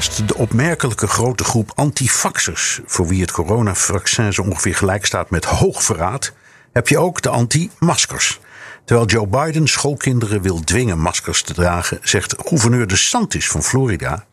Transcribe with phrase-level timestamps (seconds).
[0.00, 5.44] Naast de opmerkelijke grote groep antifaxers, voor wie het coronavaccin zo ongeveer gelijk staat met
[5.44, 6.32] hoogverraad,
[6.72, 8.40] heb je ook de anti-maskers.
[8.84, 14.26] Terwijl Joe Biden schoolkinderen wil dwingen maskers te dragen, zegt gouverneur DeSantis van Florida,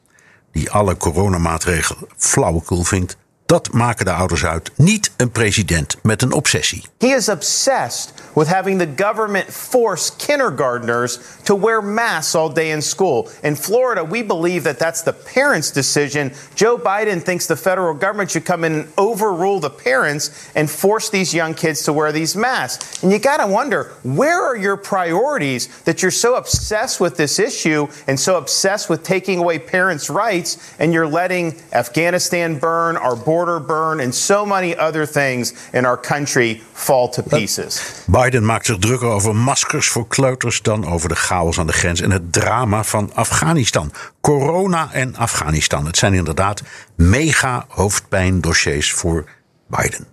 [0.52, 3.18] die alle coronamaatregelen flauwekul vindt,
[3.48, 6.86] dat maken de ouders uit, niet een president met een obsessie.
[6.98, 12.82] He is obsessed with having the government force kindergartners to wear masks all day in
[12.82, 13.30] school.
[13.42, 16.32] In Florida, we believe that that's the parents' decision.
[16.56, 21.10] Joe Biden thinks the federal government should come in and overrule the parents and force
[21.10, 23.04] these young kids to wear these masks.
[23.04, 27.40] And you got to wonder, where are your priorities that you're so obsessed with this
[27.40, 33.16] issue and so obsessed with taking away parents' rights and you're letting Afghanistan burn, our
[33.16, 37.82] border burn and so many other things in our country fall to pieces.
[38.06, 42.02] Biden maakt zich drukker over maskers voor kleuters dan over de chaos aan de grens
[42.02, 43.92] en het drama van Afghanistan.
[44.22, 45.86] Corona en Afghanistan.
[45.86, 46.62] Het zijn inderdaad
[46.96, 49.26] mega hoofdpijndossiers voor
[49.68, 50.08] Biden.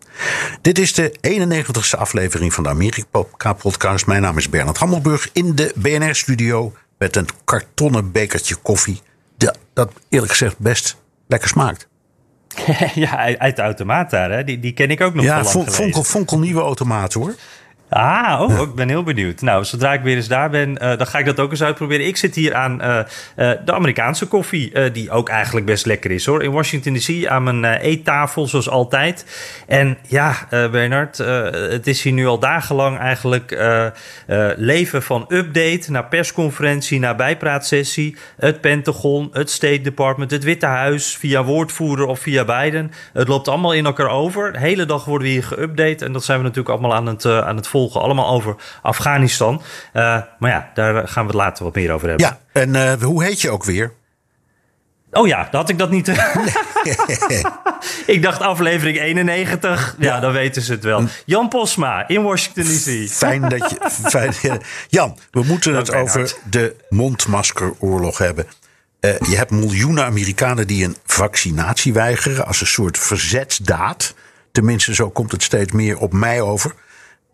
[0.61, 4.07] Dit is de 91ste aflevering van de Amerika-podcast.
[4.07, 9.03] Mijn naam is Bernard Hammelburg in de BNR-studio met een kartonnen bekertje koffie.
[9.73, 11.89] Dat eerlijk gezegd best lekker smaakt.
[12.95, 14.45] Ja, uit de automaat daar, hè?
[14.45, 15.45] Die, die ken ik ook nog ja,
[16.05, 17.35] Vonkel nieuwe automaat hoor.
[17.95, 19.41] Ah, oh, ik ben heel benieuwd.
[19.41, 22.07] Nou, zodra ik weer eens daar ben, uh, dan ga ik dat ook eens uitproberen.
[22.07, 26.27] Ik zit hier aan uh, uh, de Amerikaanse koffie, die ook eigenlijk best lekker is
[26.27, 26.43] hoor.
[26.43, 29.27] In Washington DC aan mijn eettafel, zoals altijd.
[29.67, 33.59] En ja, Bernard, het is hier nu al dagenlang eigenlijk
[34.57, 38.17] leven van update naar persconferentie, naar bijpraatsessie.
[38.37, 42.93] Het Pentagon, het State Department, het Witte Huis, via woordvoerder of via Biden.
[43.13, 44.53] Het loopt allemaal in elkaar over.
[44.53, 47.27] De hele dag worden we hier geüpdate en dat zijn we natuurlijk allemaal aan het,
[47.27, 49.63] aan het volgen allemaal over Afghanistan.
[49.93, 52.27] Uh, maar ja, daar gaan we het later wat meer over hebben.
[52.27, 53.93] Ja, en uh, hoe heet je ook weer?
[55.15, 56.09] Oh ja, dat had ik dat niet.
[58.15, 59.97] ik dacht aflevering 91.
[59.99, 61.05] Ja, ja, dan weten ze het wel.
[61.27, 63.11] Jan Posma in Washington DC.
[63.11, 63.77] Fijn dat je.
[64.11, 64.35] Fijn,
[64.89, 68.47] Jan, we moeten het over de mondmaskeroorlog hebben.
[69.01, 74.15] Uh, je hebt miljoenen Amerikanen die een vaccinatie weigeren als een soort verzetsdaad.
[74.53, 76.75] Tenminste, zo komt het steeds meer op mij over.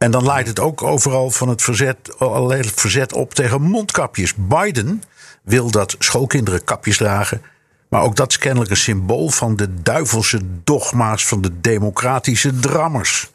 [0.05, 4.35] En dan leidt het ook overal van het verzet, allerlei verzet op tegen mondkapjes.
[4.35, 5.03] Biden
[5.43, 7.43] wil dat schoolkinderen kapjes dragen.
[7.89, 13.31] Maar ook dat is kennelijk een symbool van de duivelse dogma's van de democratische drammers.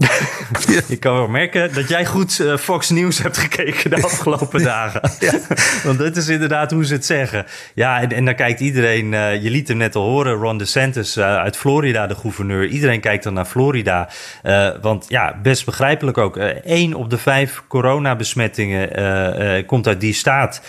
[0.88, 5.10] Ik kan wel merken dat jij goed uh, Fox News hebt gekeken de afgelopen dagen.
[5.18, 5.32] Ja.
[5.84, 7.46] Want dit is inderdaad hoe ze het zeggen.
[7.74, 11.16] Ja, en, en dan kijkt iedereen, uh, je liet hem net al horen, Ron DeSantis
[11.16, 12.66] uh, uit Florida, de gouverneur.
[12.66, 14.08] Iedereen kijkt dan naar Florida.
[14.80, 16.38] want ja, best begrijpelijk ook.
[16.64, 20.62] Eén op de vijf coronabesmettingen komt uit die staat.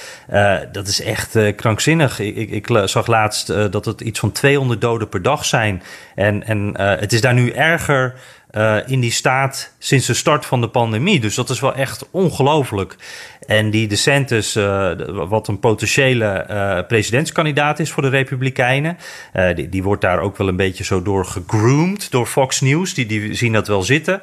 [0.71, 2.19] dat is echt krankzinnig.
[2.19, 5.83] Ik, ik, ik zag laatst dat het iets van 200 doden per dag zijn.
[6.15, 8.13] En, en het is daar nu erger
[8.85, 11.19] in die staat sinds de start van de pandemie.
[11.19, 12.95] Dus dat is wel echt ongelooflijk.
[13.51, 18.97] En die DeSantis, uh, wat een potentiële uh, presidentskandidaat is voor de Republikeinen,
[19.55, 22.93] die, die, wordt daar ook wel een beetje zo door gegroomd door Fox News.
[22.93, 24.21] Die, die zien dat wel zitten.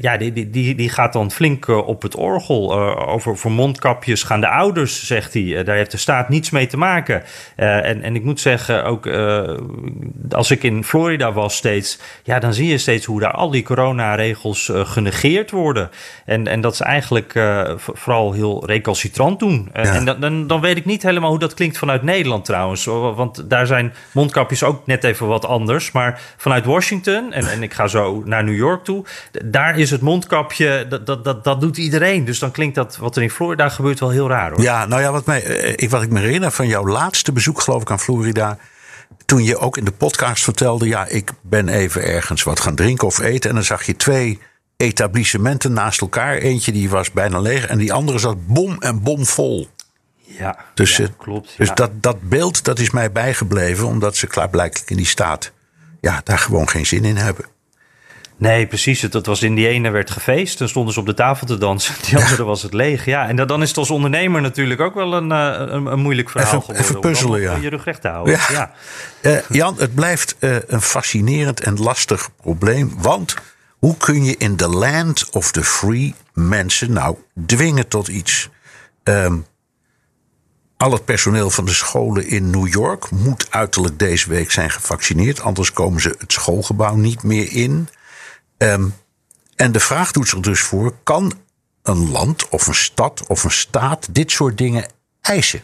[0.00, 2.74] ja, die, die, die gaat dan flink op het orgel.
[3.06, 5.64] over voor mondkapjes gaan de ouders, zegt hij.
[5.64, 7.22] daar heeft de staat niets mee te maken.
[7.56, 9.08] en, en ik moet zeggen, ook
[10.30, 13.62] als ik in Florida was steeds, ja, dan zie je steeds hoe daar al die
[13.62, 15.90] coronaregels genegeerd worden.
[16.24, 17.34] En, en dat ze eigenlijk
[17.94, 19.70] vooral heel recalcitrant doen.
[19.72, 19.82] Ja.
[19.82, 22.84] En dan, dan, dan weet ik niet helemaal hoe dat klinkt vanuit Nederland trouwens.
[22.84, 25.92] Want daar zijn mondkapjes ook net even wat anders.
[25.92, 29.04] Maar vanuit Washington, en, en ik ga zo naar New York toe,
[29.44, 32.24] daar is het mondkapje, dat, dat, dat, dat doet iedereen.
[32.24, 34.60] Dus dan klinkt dat wat er in Florida gebeurt wel heel raar hoor.
[34.62, 35.40] Ja, nou ja, wat, mij,
[35.76, 38.58] ik, wat ik me herinner van jouw laatste bezoek geloof ik aan Florida
[39.24, 43.06] toen je ook in de podcast vertelde, ja, ik ben even ergens wat gaan drinken
[43.06, 43.48] of eten.
[43.48, 44.40] En dan zag je twee
[44.84, 46.36] etablissementen naast elkaar.
[46.36, 49.68] Eentje die was bijna leeg en die andere zat bom en bom vol.
[50.38, 51.54] Ja, dus, ja, klopt.
[51.56, 51.74] Dus ja.
[51.74, 55.52] dat, dat beeld dat is mij bijgebleven, omdat ze klaarblijkelijk in die staat
[56.00, 57.44] ja, daar gewoon geen zin in hebben.
[58.36, 59.02] Nee, precies.
[59.02, 60.58] Het, was in die ene werd gefeest.
[60.58, 61.94] Dan stonden ze op de tafel te dansen.
[62.06, 63.04] Die andere was het leeg.
[63.04, 66.30] Ja, en dan is het als ondernemer natuurlijk ook wel een, eh, een, een moeilijk
[66.30, 66.84] verhaal even, geworden.
[66.84, 67.56] Even puzzelen, ja.
[67.56, 68.34] je rug recht te houden.
[68.34, 68.40] Ja.
[68.50, 68.72] ja.
[69.30, 72.92] Uh, Jan, het blijft uh, een fascinerend en lastig probleem.
[72.98, 73.34] Want
[73.84, 77.16] hoe kun je in the land of the free mensen nou
[77.46, 78.48] dwingen tot iets?
[79.02, 79.46] Um,
[80.76, 85.40] al het personeel van de scholen in New York moet uiterlijk deze week zijn gevaccineerd.
[85.40, 87.88] Anders komen ze het schoolgebouw niet meer in.
[88.58, 88.94] Um,
[89.56, 91.32] en de vraag doet zich dus voor: kan
[91.82, 94.90] een land of een stad of een staat dit soort dingen
[95.20, 95.62] eisen?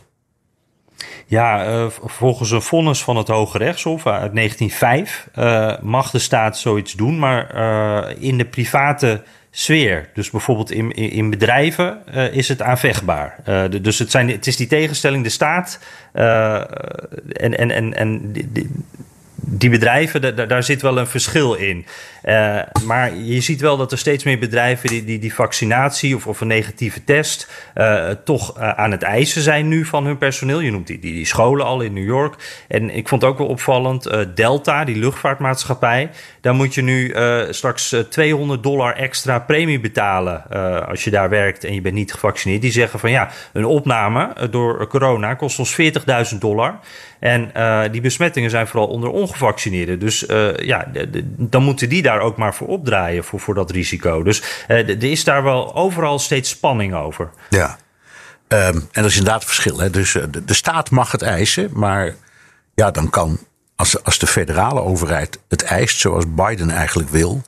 [1.30, 6.58] Ja, uh, volgens een vonnis van het Hoge Rechtshof uit 1905 uh, mag de staat
[6.58, 10.08] zoiets doen, maar uh, in de private sfeer.
[10.14, 13.36] Dus bijvoorbeeld in, in, bedrijven is het aanvechtbaar.
[13.82, 15.78] Dus het, zijn, het is die tegenstelling, de staat
[16.12, 18.70] en, en, en, en die
[19.42, 21.86] bedrijven, daar, zit wel een verschil in.
[22.24, 26.26] Uh, maar je ziet wel dat er steeds meer bedrijven die die, die vaccinatie of,
[26.26, 30.60] of een negatieve test uh, toch uh, aan het eisen zijn nu van hun personeel.
[30.60, 32.64] Je noemt die, die, die scholen al in New York.
[32.68, 36.10] En ik vond ook wel opvallend, Delta, die luchtvaartmaatschappij,
[36.40, 37.14] daar moet je nu
[37.50, 40.48] straks 200 dollar extra premie betalen
[40.88, 42.62] als je daar werkt en je bent niet gevaccineerd.
[42.62, 45.76] Die zeggen van ja, een opname door corona kost ons
[46.32, 46.78] 40.000 dollar.
[47.20, 49.98] En uh, die besmettingen zijn vooral onder ongevaccineerden.
[49.98, 50.86] Dus uh, ja,
[51.22, 54.22] dan moeten die daar ook maar voor opdraaien voor, voor dat risico.
[54.22, 57.30] Dus er is daar wel overal steeds spanning over.
[57.48, 57.78] Ja,
[58.48, 59.78] um, en dat is inderdaad het verschil.
[59.78, 59.90] Hè?
[59.90, 62.14] Dus de, de, staat mag het eisen, maar
[62.74, 63.38] ja, dan kan,
[63.76, 67.42] als, als de federale overheid het eist, zoals Biden eigenlijk wil,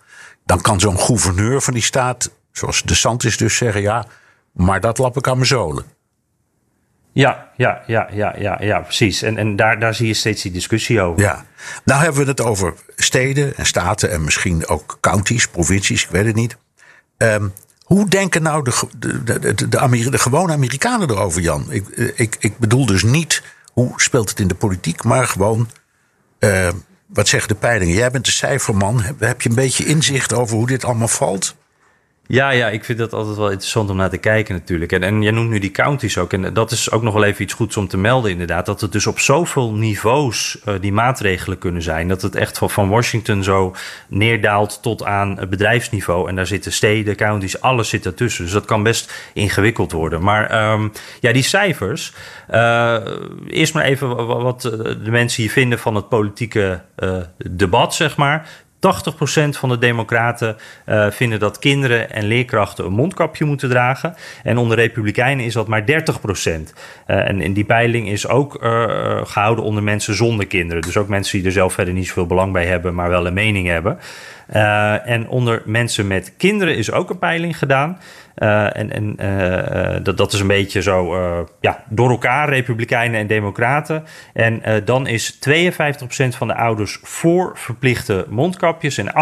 [0.45, 4.07] dan kan zo'n gouverneur van die staat, zoals de Santis dus zeggen, ja,
[4.53, 5.85] maar dat lap ik aan mijn zolen.
[7.13, 9.23] Ja, ja, ja, ja, ja, ja precies.
[9.23, 11.23] En, en daar, daar zie je steeds die discussie over.
[11.23, 11.45] Ja,
[11.85, 16.27] nou hebben we het over steden en staten en misschien ook counties, provincies, ik weet
[16.27, 16.57] het niet.
[17.17, 21.67] Um, hoe denken nou de, de, de, de, de, gewone Amerikanen erover, Jan?
[21.73, 23.43] Ik, ik, ik bedoel dus niet
[23.73, 25.69] hoe speelt het in de politiek, maar gewoon
[26.41, 26.69] uh,
[27.07, 27.95] wat zeggen de peilingen?
[27.95, 29.03] Jij bent de cijferman.
[29.19, 31.57] Heb je een beetje inzicht over hoe dit allemaal valt?
[32.27, 34.93] Ja, ja, ik vind dat altijd wel interessant om naar te kijken natuurlijk.
[34.93, 36.33] En, en jij noemt nu die counties ook.
[36.33, 38.67] En dat is ook nog wel even iets goeds om te melden inderdaad.
[38.67, 42.09] Dat het dus op zoveel niveaus uh, die maatregelen kunnen zijn.
[42.09, 43.75] Dat het echt van, van Washington zo
[44.09, 46.29] neerdaalt tot aan het bedrijfsniveau.
[46.29, 48.45] En daar zitten steden, counties, alles zit ertussen.
[48.45, 50.23] Dus dat kan best ingewikkeld worden.
[50.23, 52.13] Maar um, ja, die cijfers.
[52.51, 52.97] Uh,
[53.49, 54.61] eerst maar even wat
[55.03, 56.81] de mensen hier vinden van het politieke
[57.37, 58.49] debat, zeg maar.
[58.83, 60.57] 80% van de democraten
[60.87, 64.15] uh, vinden dat kinderen en leerkrachten een mondkapje moeten dragen.
[64.43, 65.85] En onder republikeinen is dat maar 30%.
[65.85, 66.01] Uh,
[67.07, 70.83] en, en die peiling is ook uh, gehouden onder mensen zonder kinderen.
[70.83, 73.35] Dus ook mensen die er zelf verder niet zoveel belang bij hebben, maar wel een
[73.35, 73.99] mening hebben.
[75.05, 77.99] En onder mensen met kinderen is ook een peiling gedaan.
[78.39, 81.17] Uh, en en uh, dat, dat is een beetje zo
[81.61, 84.05] ja, door elkaar, Republikeinen en Democraten.
[84.33, 89.13] En dan is 52% van de ouders voor verplichte mondkapjes en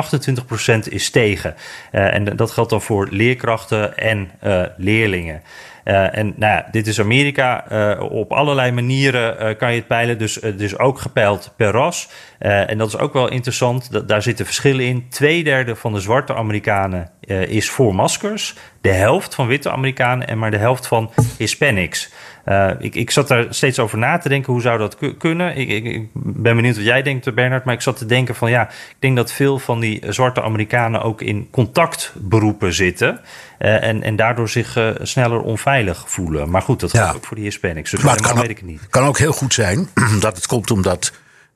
[0.86, 1.54] 28% is tegen.
[1.90, 4.30] en dat geldt dan voor leerkrachten en
[4.76, 5.42] leerlingen.
[5.90, 7.64] Uh, en nou dit is Amerika.
[7.72, 10.18] Uh, op allerlei manieren uh, kan je het peilen.
[10.18, 12.08] Dus is ook gepeild per ras.
[12.38, 14.08] en dat is ook wel interessant.
[14.08, 15.08] Daar zitten verschillen in.
[15.08, 17.10] Tweederde van de zwarte Amerikanen
[17.46, 18.54] is voor maskers.
[18.80, 22.12] De helft van witte Amerikanen en maar de helft van Hispanics.
[22.46, 25.56] Uh, ik, ik zat daar steeds over na te denken, hoe zou dat kunnen?
[25.56, 27.64] Ik, ik, ik, ben benieuwd wat jij denkt, Bernard.
[27.64, 31.02] Maar ik zat te denken van ja, ik denk dat veel van die zwarte Amerikanen
[31.02, 33.20] ook in contactberoepen zitten.
[33.58, 36.50] Uh, en, en daardoor zich uh, sneller onveilig voelen.
[36.50, 37.16] Maar goed, dat geldt ja.
[37.16, 37.90] ook voor die Hispanics.
[37.90, 38.88] Dus maar het kan, weet ik het niet.
[38.88, 39.88] kan ook heel goed zijn
[40.20, 41.12] dat het komt omdat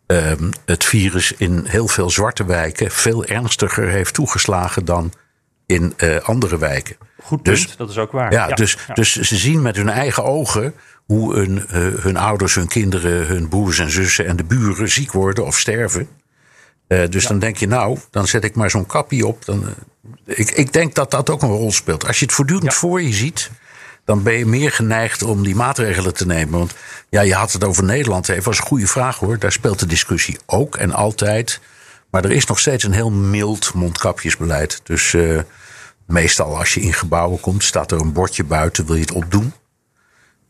[0.07, 5.13] ehm, het virus in heel veel zwarte wijken veel ernstiger heeft toegeslagen dan
[5.67, 6.97] in andere wijken.
[7.23, 8.33] Goed punt, dus, dat is ook waar.
[8.33, 10.75] Ja, dus, dus ze zien met hun eigen ogen
[11.07, 15.13] hoe hun, uh, hun ouders, hun kinderen, hun broers en zussen en de buren ziek
[15.13, 16.09] worden of sterven.
[16.89, 17.29] Uh, dus ja.
[17.29, 19.45] dan denk je, nou, dan zet ik maar zo'n kapje op.
[19.45, 19.65] Dan,
[20.25, 22.07] ik, ik denk dat dat ook een rol speelt.
[22.07, 23.51] Als je het voortdurend voor je ziet,
[24.05, 26.59] dan ben je meer geneigd om die maatregelen te nemen.
[26.59, 26.75] Want
[27.09, 28.29] ja, je had het over Nederland.
[28.29, 29.39] Even was een goede vraag hoor.
[29.39, 31.61] Daar speelt de discussie ook en altijd.
[32.15, 34.81] Maar er is nog steeds een heel mild mondkapjesbeleid.
[34.83, 35.41] Dus uh,
[36.07, 39.53] Meestal als je in gebouwen komt, staat er een bordje buiten, wil je het opdoen?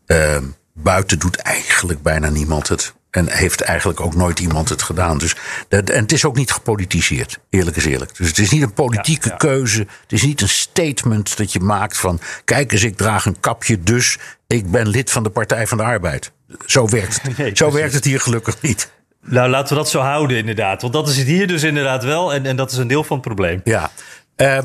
[0.07, 0.37] Uh,
[0.73, 2.93] buiten doet eigenlijk bijna niemand het.
[3.09, 5.17] En heeft eigenlijk ook nooit iemand het gedaan.
[5.17, 5.35] Dus
[5.67, 8.17] dat, en het is ook niet gepolitiseerd, eerlijk is eerlijk.
[8.17, 9.37] Dus het is niet een politieke ja, ja.
[9.37, 9.79] keuze.
[9.79, 12.19] Het is niet een statement dat je maakt van...
[12.43, 14.17] kijk eens, ik draag een kapje, dus
[14.47, 16.31] ik ben lid van de Partij van de Arbeid.
[16.65, 18.93] Zo werkt het, nee, zo werkt het hier gelukkig niet.
[19.27, 20.81] Nou, laten we dat zo houden, inderdaad.
[20.81, 22.33] Want dat is het hier dus inderdaad wel.
[22.33, 23.61] En, en dat is een deel van het probleem.
[23.63, 23.91] Ja.
[24.37, 24.59] Uh,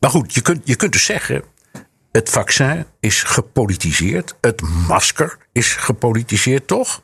[0.00, 1.42] maar goed, je kunt, je kunt dus zeggen.
[2.12, 4.34] Het vaccin is gepolitiseerd.
[4.40, 7.02] Het masker is gepolitiseerd, toch?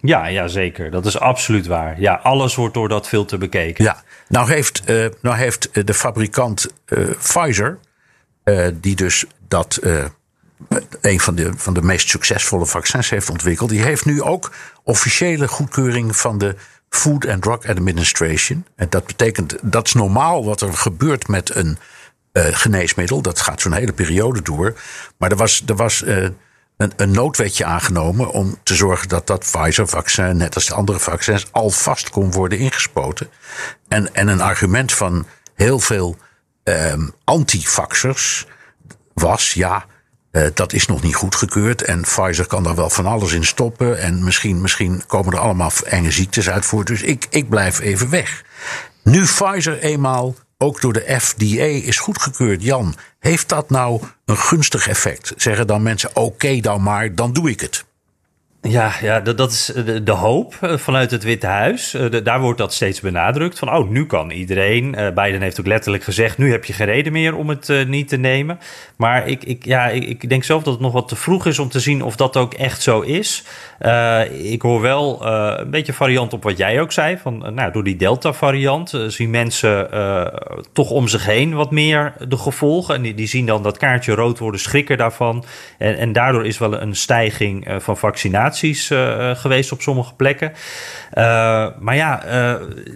[0.00, 0.90] Ja, ja, zeker.
[0.90, 2.00] Dat is absoluut waar.
[2.00, 3.84] Ja, alles wordt door dat filter bekeken.
[3.84, 7.78] Ja, nou heeft, uh, nou heeft de fabrikant uh, Pfizer,
[8.74, 9.80] die dus dat
[11.00, 14.52] een van de, van de meest succesvolle vaccins heeft ontwikkeld, die heeft nu ook
[14.82, 16.56] officiële goedkeuring van de
[16.88, 18.66] Food and Drug Administration.
[18.76, 21.78] En dat betekent, dat is normaal wat er gebeurt met een
[22.32, 23.22] geneesmiddel.
[23.22, 24.80] Dat gaat zo'n hele periode door.
[25.16, 26.02] Maar er was, er was
[26.76, 31.46] een, een noodwetje aangenomen om te zorgen dat dat Pfizer-vaccin, net als de andere vaccins,
[31.50, 33.28] alvast kon worden ingespoten.
[33.88, 36.16] En, en een argument van heel veel
[36.64, 38.46] um, antivaxers
[39.14, 39.86] was: ja,
[40.32, 41.82] uh, dat is nog niet goedgekeurd.
[41.82, 44.00] En Pfizer kan daar wel van alles in stoppen.
[44.00, 46.86] En misschien, misschien komen er allemaal enge ziektes uit voort.
[46.86, 48.44] Dus ik, ik blijf even weg.
[49.04, 52.62] Nu Pfizer eenmaal ook door de FDA is goedgekeurd.
[52.62, 55.32] Jan, heeft dat nou een gunstig effect?
[55.36, 57.84] Zeggen dan mensen: oké, dan maar, dan doe ik het.
[58.68, 61.94] Ja, ja dat, dat is de, de, hoop eh, vanuit het Witte Huis.
[61.94, 63.58] Eh, daar wordt dat steeds benadrukt.
[63.58, 64.90] Van, oh, nu kan iedereen.
[65.14, 66.38] Biden heeft ook letterlijk gezegd...
[66.38, 68.58] nu heb je geen reden meer om het niet te nemen.
[68.96, 71.58] Maar ik, ik, ja, ik, ik, denk zelf dat het nog wat te vroeg is...
[71.58, 73.44] om te zien of dat ook echt zo is.
[74.32, 77.18] Ik hoor wel een beetje variant op wat jij ook zei.
[77.18, 79.88] Van, nou, door die Delta-variant zien mensen
[80.72, 82.94] toch om zich heen wat meer de gevolgen.
[82.94, 85.44] En die, die zien dan dat kaartje rood worden, schrikken daarvan.
[85.78, 90.52] En, en daardoor is wel een stijging van vaccinatie uh, geweest op sommige plekken.
[91.14, 92.22] Uh, maar ja,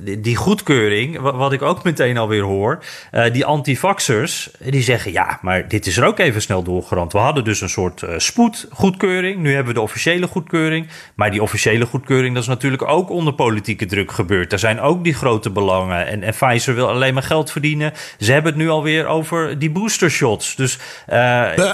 [0.05, 2.85] die, die, goedkeuring, wat, wat, ik ook meteen alweer hoor,
[3.33, 7.13] die antivaxers, die zeggen ja, maar dit is er ook even snel doorgerand.
[7.13, 10.89] We hadden dus een soort spoedgoedkeuring, nu hebben we de officiële goedkeuring.
[11.15, 14.53] Maar die officiële goedkeuring, dat is natuurlijk ook onder politieke druk gebeurd.
[14.53, 16.07] Er zijn ook die grote belangen.
[16.07, 17.93] En, en Pfizer wil alleen maar geld verdienen.
[18.19, 20.57] Ze hebben het nu alweer over die booster shots.
[20.57, 20.79] Dus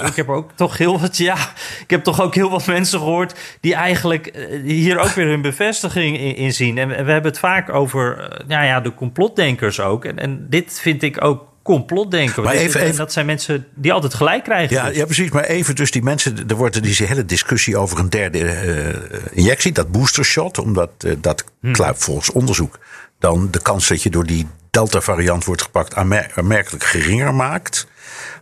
[0.05, 1.37] ik heb ook toch heel wat, ja,
[1.81, 5.41] ik heb toch ook heel wat mensen gehoord die eigenlijk eh, hier ook weer hun
[5.41, 6.77] bevestiging in, in zien.
[6.77, 10.05] En we hebben het vaak over uh, nou ja, de complotdenkers ook.
[10.05, 12.43] En, en dit vind ik ook complotdenken.
[12.43, 14.75] Maar even, even, dat zijn mensen die altijd gelijk krijgen.
[14.75, 14.95] Ja, dus.
[14.95, 15.31] ja, precies.
[15.31, 16.47] Maar even dus die mensen...
[16.47, 19.71] Er wordt die hele discussie over een derde uh, injectie.
[19.71, 20.57] Dat boostershot.
[20.57, 21.75] Omdat uh, dat hmm.
[21.95, 22.79] volgens onderzoek...
[23.19, 25.95] dan de kans dat je door die Delta-variant wordt gepakt...
[25.95, 27.87] aanmerkelijk geringer maakt.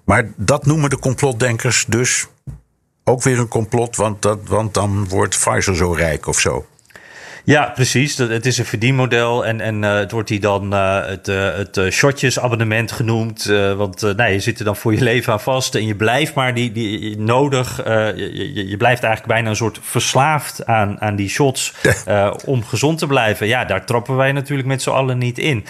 [0.04, 2.28] Maar dat noemen de complotdenkers dus
[3.04, 6.66] ook weer een complot, want, dat, want dan wordt Pfizer zo rijk of zo.
[7.44, 8.18] Ja, precies.
[8.18, 11.80] Het is een verdienmodel en, en uh, het wordt hier dan uh, het, uh, het
[11.90, 13.46] shotjesabonnement genoemd.
[13.78, 16.54] want nou, je zit er dan voor je leven aan vast en je blijft maar
[16.54, 17.78] die, die nodig.
[17.86, 21.74] Je, je, blijft eigenlijk bijna een soort verslaafd aan, aan die shots
[22.46, 23.48] om gezond te blijven.
[23.48, 25.66] Ja, daar trappen wij natuurlijk met z'n allen niet in.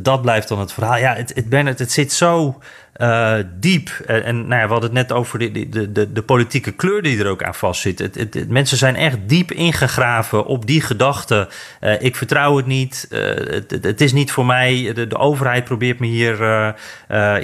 [0.00, 0.96] dat blijft dan het verhaal.
[0.96, 2.58] Ja, het, het, Bernard, het zit zo
[2.98, 3.88] uh, diep.
[4.06, 7.02] En, en nou ja, we hadden het net over de, de, de, de politieke kleur
[7.02, 7.98] die er ook aan vastzit.
[7.98, 11.48] Het, het, mensen zijn echt diep ingegraven op die gedachte.
[11.80, 13.06] Uh, ik vertrouw het niet.
[13.10, 14.92] Uh, het, het, is niet voor mij.
[14.94, 16.36] De, de overheid probeert me hier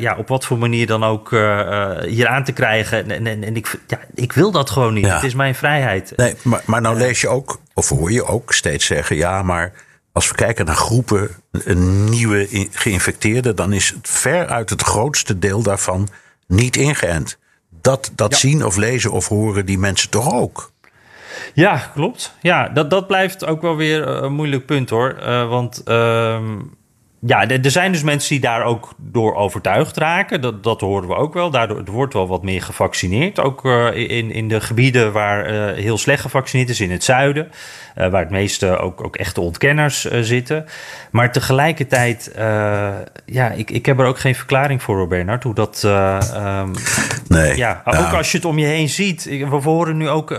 [0.01, 1.31] ja, op wat voor manier dan ook
[2.07, 3.11] hier aan te krijgen.
[3.11, 5.07] En, en, en ik, ja, ik wil dat gewoon niet.
[5.07, 5.15] Ja.
[5.15, 6.13] Het is mijn vrijheid.
[6.17, 9.73] Nee, maar, maar nou lees je ook, of hoor je ook steeds zeggen: ja, maar
[10.13, 15.39] als we kijken naar groepen een nieuwe geïnfecteerden, dan is het ver uit het grootste
[15.39, 16.09] deel daarvan
[16.47, 17.39] niet ingeënt.
[17.81, 18.37] Dat, dat ja.
[18.37, 20.73] zien of lezen of horen die mensen toch ook?
[21.55, 22.35] Ja, klopt.
[22.41, 25.17] Ja, dat, dat blijft ook wel weer een moeilijk punt hoor.
[25.21, 25.83] Uh, want.
[25.85, 26.41] Uh,
[27.27, 30.41] ja, er zijn dus mensen die daar ook door overtuigd raken.
[30.41, 31.51] Dat, dat horen we ook wel.
[31.51, 33.41] Daardoor wordt wel wat meer gevaccineerd.
[33.41, 37.51] Ook uh, in, in de gebieden waar uh, heel slecht gevaccineerd is, in het zuiden.
[37.99, 40.65] Uh, waar het meeste ook, ook echte ontkenners zitten.
[41.11, 42.33] Maar tegelijkertijd,
[43.27, 45.43] ja, ik, ik heb er ook geen verklaring voor, Bernard.
[45.43, 45.83] Hoe dat.
[45.85, 46.73] Um,
[47.29, 47.57] nee.
[47.57, 49.25] Ja, ook als je het om je heen ziet.
[49.25, 50.37] We horen nu ook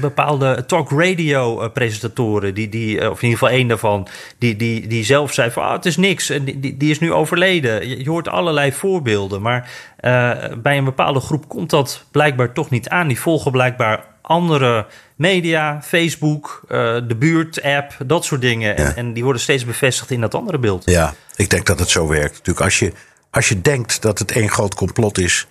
[0.00, 2.54] bepaalde talk radio presentatoren.
[2.54, 4.08] Die, die, of in ieder geval één daarvan.
[4.38, 7.88] Die, die, die zelf zei van, ah, het is niks die, die is nu overleden.
[7.88, 12.70] Je, je hoort allerlei voorbeelden, maar uh, bij een bepaalde groep komt dat blijkbaar toch
[12.70, 13.08] niet aan.
[13.08, 16.68] Die volgen blijkbaar andere media, Facebook, uh,
[17.08, 18.76] de buurt-app, dat soort dingen.
[18.76, 20.90] En, en, die worden steeds bevestigd in dat andere beeld.
[20.90, 22.32] Ja, ik denk dat het zo werkt.
[22.32, 22.92] Natuurlijk, als je,
[23.30, 25.46] als je denkt dat het één groot complot is,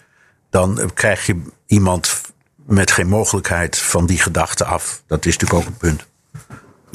[0.50, 2.22] dan krijg je iemand
[2.66, 5.04] met geen mogelijkheid van die gedachte af.
[5.08, 6.06] Dat is natuurlijk ook een punt.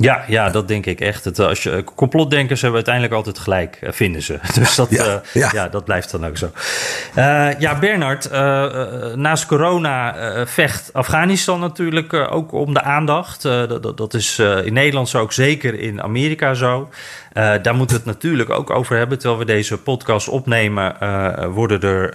[0.01, 1.25] Ja, ja, dat denk ik echt.
[1.25, 4.39] Het, als je, complotdenkers hebben uiteindelijk altijd gelijk, eh, vinden ze.
[4.61, 5.51] Dus dat, ja, ja.
[5.53, 6.51] ja dat blijft dan ook zo.
[7.17, 10.15] Uh, ja, Bernard, uh, naast corona
[10.47, 13.43] vecht Afghanistan natuurlijk ook om de aandacht.
[13.43, 16.89] Dat, dat, is in Nederland zo, ook zeker in Amerika zo.
[17.33, 19.19] daar moeten we het natuurlijk ook over hebben.
[19.19, 20.97] Terwijl we deze podcast opnemen,
[21.53, 22.15] worden er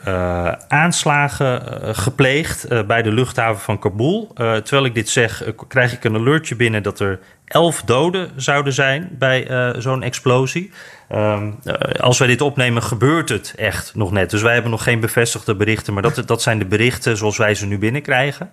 [0.68, 1.62] aanslagen
[1.96, 4.32] gepleegd bij de luchthaven van Kabul.
[4.36, 9.10] terwijl ik dit zeg, krijg ik een alertje binnen dat er elf doden zouden zijn
[9.12, 10.72] bij uh, zo'n explosie.
[11.12, 11.60] Um,
[12.00, 14.30] als wij dit opnemen, gebeurt het echt nog net.
[14.30, 17.56] Dus wij hebben nog geen bevestigde berichten, maar dat, dat zijn de berichten zoals wij
[17.56, 18.50] ze nu binnenkrijgen.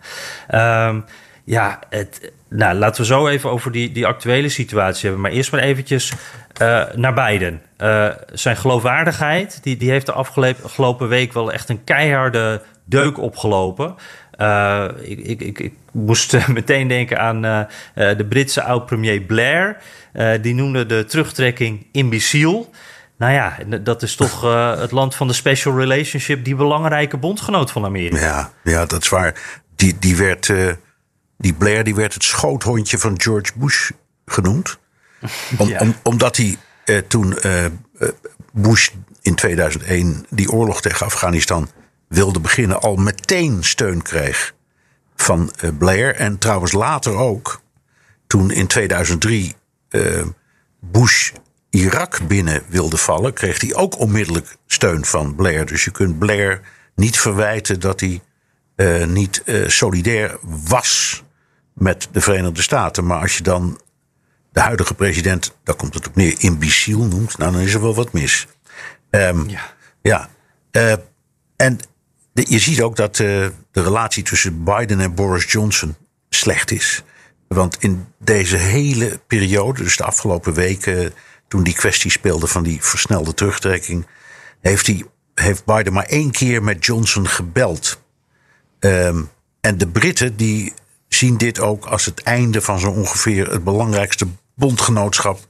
[0.54, 1.04] Um,
[1.44, 5.20] ja, het, nou, laten we zo even over die, die actuele situatie hebben.
[5.20, 6.12] Maar eerst maar eventjes
[6.62, 7.62] uh, naar Biden.
[8.32, 13.94] Zijn geloofwaardigheid, die, die heeft de afgelopen week wel echt een keiharde deuk opgelopen.
[14.42, 17.60] Uh, ik, ik, ik, ik, moest meteen denken aan uh,
[17.94, 19.76] de Britse oud-premier Blair.
[20.14, 22.70] Uh, die noemde de terugtrekking imbeciel.
[23.16, 24.40] Nou ja, dat is toch
[24.78, 28.20] het land van de special relationship, die belangrijke bondgenoot van Amerika.
[28.20, 29.34] Ja, ja dat is waar.
[29.76, 30.52] Die, die, werd,
[31.38, 33.90] die Blair die werd het schoothondje van George Bush
[34.26, 34.78] genoemd.
[35.58, 35.78] Om, ja.
[35.80, 36.56] om, omdat hij
[37.08, 37.36] toen
[38.52, 38.88] Bush
[39.22, 41.68] in 2001 die oorlog tegen Afghanistan
[42.12, 44.54] wilde beginnen, al meteen steun kreeg
[45.16, 46.14] van uh, Blair.
[46.14, 47.62] En trouwens later ook,
[48.26, 49.54] toen in 2003
[49.90, 50.22] uh,
[50.80, 51.32] Bush
[51.70, 55.66] Irak binnen wilde vallen, kreeg hij ook onmiddellijk steun van Blair.
[55.66, 56.60] Dus je kunt Blair
[56.94, 58.20] niet verwijten dat hij
[58.76, 61.22] uh, niet solidair was
[61.74, 63.06] met de Verenigde Staten.
[63.06, 63.80] Maar als je dan
[64.52, 67.94] de huidige president, daar komt het op neer, imbeciel noemt, nou dan is er wel
[67.94, 68.46] wat mis.
[69.10, 70.28] Um, ja.
[70.70, 71.00] ja.
[71.56, 71.78] en
[72.32, 73.26] je ziet ook dat uh,
[73.70, 75.94] de relatie tussen Biden en Boris Johnson
[76.28, 77.02] slecht is.
[77.48, 81.12] Want in deze hele periode, dus de afgelopen weken,
[81.48, 84.06] toen die kwestie speelde van die versnelde terugtrekking,
[84.60, 88.00] heeft, hij, heeft Biden maar één keer met Johnson gebeld.
[88.80, 90.72] Um, en de Britten die
[91.08, 95.40] zien dit ook als het einde van zo ongeveer het belangrijkste bondgenootschap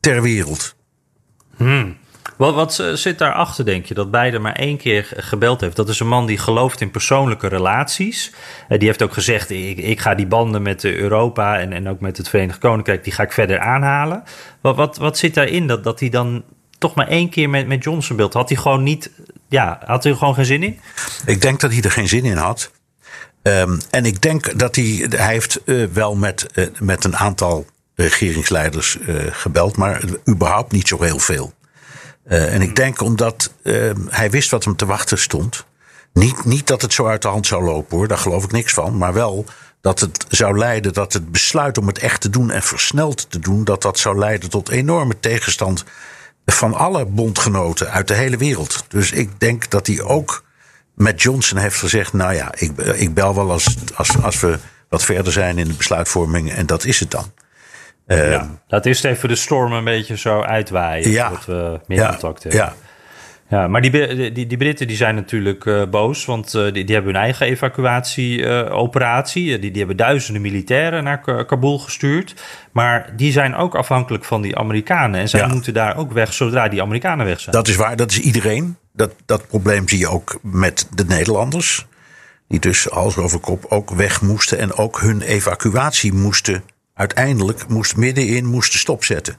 [0.00, 0.74] ter wereld.
[1.56, 1.96] Hmm.
[2.36, 3.94] Wat, wat eh, zit daarachter, denk je?
[3.94, 5.76] Dat Biden maar één keer gebeld heeft.
[5.76, 8.32] Dat is een man die gelooft in persoonlijke relaties.
[8.68, 12.00] Uh, die heeft ook gezegd: ik, ik ga die banden met Europa en, en ook
[12.00, 14.22] met het Verenigd Koninkrijk, die ga ik verder aanhalen.
[14.60, 16.44] Wat, wat, wat zit daarin dat, dat hij dan
[16.78, 18.32] toch maar één keer met, met Johnson beeld?
[18.32, 19.10] Had hij gewoon niet,
[19.48, 20.80] ja, had hij gewoon geen zin in?
[21.26, 22.70] Ik denk dat hij er geen zin in had.
[23.42, 26.46] Um, en ik denk dat hij, hij heeft uh, wel met,
[26.80, 28.98] met een aantal regeringsleiders
[29.30, 31.52] gebeld, maar überhaupt niet zo heel veel.
[32.28, 35.64] Uh, en ik denk omdat uh, hij wist wat hem te wachten stond.
[36.12, 38.72] Niet, niet dat het zo uit de hand zou lopen hoor, daar geloof ik niks
[38.72, 38.96] van.
[38.96, 39.44] Maar wel
[39.80, 43.38] dat het zou leiden dat het besluit om het echt te doen en versneld te
[43.38, 45.84] doen, dat dat zou leiden tot enorme tegenstand
[46.46, 48.84] van alle bondgenoten uit de hele wereld.
[48.88, 50.44] Dus ik denk dat hij ook
[50.94, 55.04] met Johnson heeft gezegd: Nou ja, ik, ik bel wel als, als, als we wat
[55.04, 57.32] verder zijn in de besluitvorming en dat is het dan.
[58.08, 61.10] Uh, ja, laat eerst even de storm een beetje zo uitwaaien.
[61.10, 62.60] Ja, dat we meer ja, contact hebben.
[62.60, 62.74] Ja.
[63.50, 66.94] Ja, maar die, die, die Britten die zijn natuurlijk uh, boos, want uh, die, die
[66.94, 69.44] hebben hun eigen evacuatieoperatie.
[69.44, 72.34] Uh, die, die hebben duizenden militairen naar Kabul gestuurd.
[72.72, 75.20] Maar die zijn ook afhankelijk van die Amerikanen.
[75.20, 75.46] En zij ja.
[75.46, 77.56] moeten daar ook weg zodra die Amerikanen weg zijn.
[77.56, 78.76] Dat is waar, dat is iedereen.
[78.92, 81.86] Dat, dat probleem zie je ook met de Nederlanders.
[82.48, 86.62] Die dus hals over kop ook weg moesten en ook hun evacuatie moesten
[86.98, 89.36] uiteindelijk moest middenin moesten stopzetten.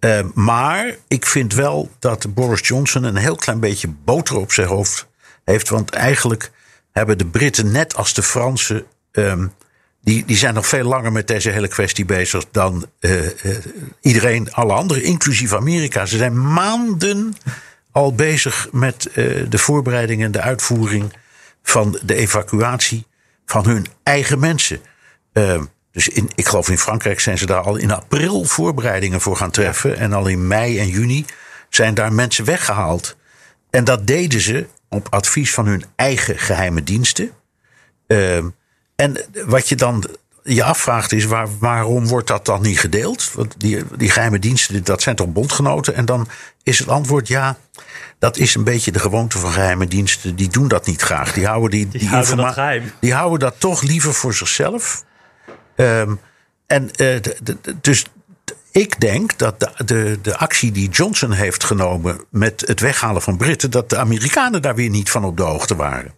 [0.00, 4.68] Uh, maar ik vind wel dat Boris Johnson een heel klein beetje boter op zijn
[4.68, 5.06] hoofd
[5.44, 5.68] heeft.
[5.68, 6.50] Want eigenlijk
[6.92, 8.84] hebben de Britten, net als de Fransen.
[9.12, 9.52] Um,
[10.02, 13.30] die, die zijn nog veel langer met deze hele kwestie bezig dan uh, uh,
[14.00, 16.06] iedereen, alle anderen, inclusief Amerika.
[16.06, 17.36] Ze zijn maanden
[17.90, 19.08] al bezig met
[19.48, 21.12] de voorbereiding en de uitvoering
[21.62, 23.06] van de evacuatie
[23.46, 24.80] van hun eigen mensen.
[25.96, 29.50] Dus in, ik geloof in Frankrijk zijn ze daar al in april voorbereidingen voor gaan
[29.50, 29.96] treffen.
[29.96, 31.24] En al in mei en juni
[31.68, 33.16] zijn daar mensen weggehaald.
[33.70, 37.30] En dat deden ze op advies van hun eigen geheime diensten.
[38.06, 38.36] Uh,
[38.96, 40.04] en wat je dan
[40.42, 43.32] je afvraagt is waar, waarom wordt dat dan niet gedeeld?
[43.32, 45.94] Want die, die geheime diensten, dat zijn toch bondgenoten?
[45.94, 46.28] En dan
[46.62, 47.58] is het antwoord ja,
[48.18, 50.36] dat is een beetje de gewoonte van geheime diensten.
[50.36, 51.32] Die doen dat niet graag.
[51.32, 52.92] Die houden, die, die, die houden dat geheim.
[53.00, 55.04] Die houden dat toch liever voor zichzelf.
[55.76, 56.20] Um,
[56.66, 57.18] en uh,
[57.80, 58.04] dus
[58.70, 63.36] ik denk dat de, de, de actie die Johnson heeft genomen met het weghalen van
[63.36, 66.14] Britten, dat de Amerikanen daar weer niet van op de hoogte waren.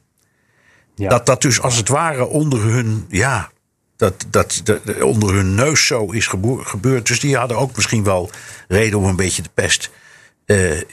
[0.94, 1.09] Ja.
[1.09, 3.51] Dat dat dus als het ware onder hun, ja,
[3.97, 7.07] dat, dat, dat onder hun neus zo is gebeurd.
[7.07, 8.31] Dus die hadden ook misschien wel
[8.68, 9.90] reden om een beetje de pest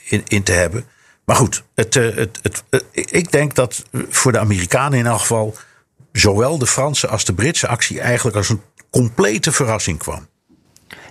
[0.04, 0.86] in, in te hebben.
[1.25, 5.56] Maar goed, het, het, het, ik denk dat voor de Amerikanen in elk geval
[6.17, 10.28] zowel de Franse als de Britse actie eigenlijk als een complete verrassing kwam.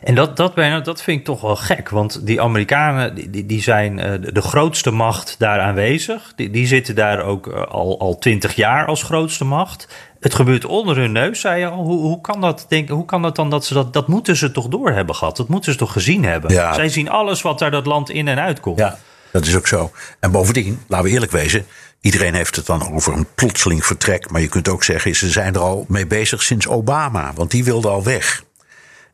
[0.02, 1.88] En dat, dat, dat vind ik toch wel gek.
[1.88, 6.32] Want die Amerikanen die, die zijn eh, de grootste macht daar aanwezig.
[6.36, 9.88] Die, die zitten daar ook eh, al, al twintig jaar als grootste macht.
[10.20, 11.84] Het gebeurt onder hun neus, zei je al.
[11.84, 13.92] Hoe, hoe, kan dat, denk, hoe kan dat dan dat ze dat...
[13.92, 15.36] Dat moeten ze toch door hebben gehad?
[15.36, 16.52] Dat moeten ze toch gezien hebben?
[16.52, 16.74] Ja.
[16.74, 18.78] Zij zien alles wat daar dat land in en uit komt.
[18.78, 18.98] Ja,
[19.32, 19.90] dat is ook zo.
[20.20, 21.66] En bovendien, laten we eerlijk wezen...
[22.04, 24.30] Iedereen heeft het dan over een plotseling vertrek.
[24.30, 27.32] Maar je kunt ook zeggen, ze zijn er al mee bezig sinds Obama.
[27.32, 28.44] Want die wilde al weg.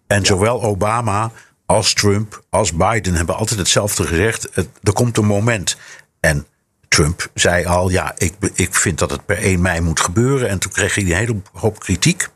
[0.06, 1.30] En zowel Obama
[1.66, 4.48] als Trump als Biden hebben altijd hetzelfde gezegd.
[4.82, 5.76] er komt een moment.
[6.20, 6.46] En
[6.88, 10.48] Trump zei al, ja, ik, ik vind dat het per 1 mei moet gebeuren.
[10.48, 12.28] En toen kreeg hij een hele hoop kritiek.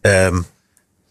[0.00, 0.46] Um,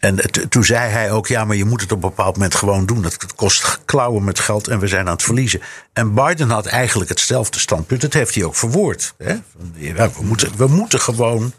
[0.06, 2.86] en toen zei hij ook, ja, maar je moet het op een bepaald moment gewoon
[2.86, 3.02] doen.
[3.02, 5.62] Dat kost klauwen met geld en we zijn aan het verliezen.
[5.94, 8.02] En Biden had eigenlijk hetzelfde standpunt.
[8.02, 9.14] Dat heeft hij ook verwoord.
[9.18, 9.36] Hè?
[9.74, 11.54] we, moeten, we moeten gewoon,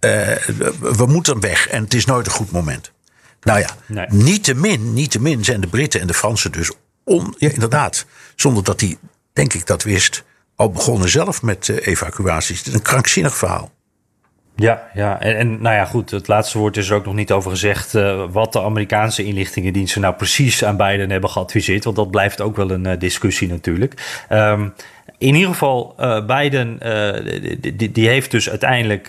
[0.00, 0.36] uh,
[0.80, 1.68] we moeten weg.
[1.68, 2.92] En het is nooit een goed moment.
[3.40, 4.06] Nou ja, nee.
[4.10, 6.70] niettemin, niettemin zijn de Britten en de Fransen dus
[7.04, 8.98] on, ja, inderdaad, zonder dat hij,
[9.32, 10.24] denk ik, dat wist,
[10.56, 12.58] al begonnen zelf met uh, evacuaties.
[12.58, 13.72] Het is een krankzinnig verhaal.
[14.56, 15.20] Ja, ja.
[15.20, 18.24] En, nou ja, goed, het laatste woord is er ook nog niet over gezegd uh,
[18.30, 21.84] wat de Amerikaanse inlichtingendiensten nou precies aan Biden hebben geadviseerd.
[21.84, 24.24] Want dat blijft ook wel een uh, discussie natuurlijk.
[24.30, 24.74] Um,
[25.18, 26.78] in ieder geval, uh, Biden,
[27.92, 29.08] die, heeft dus uiteindelijk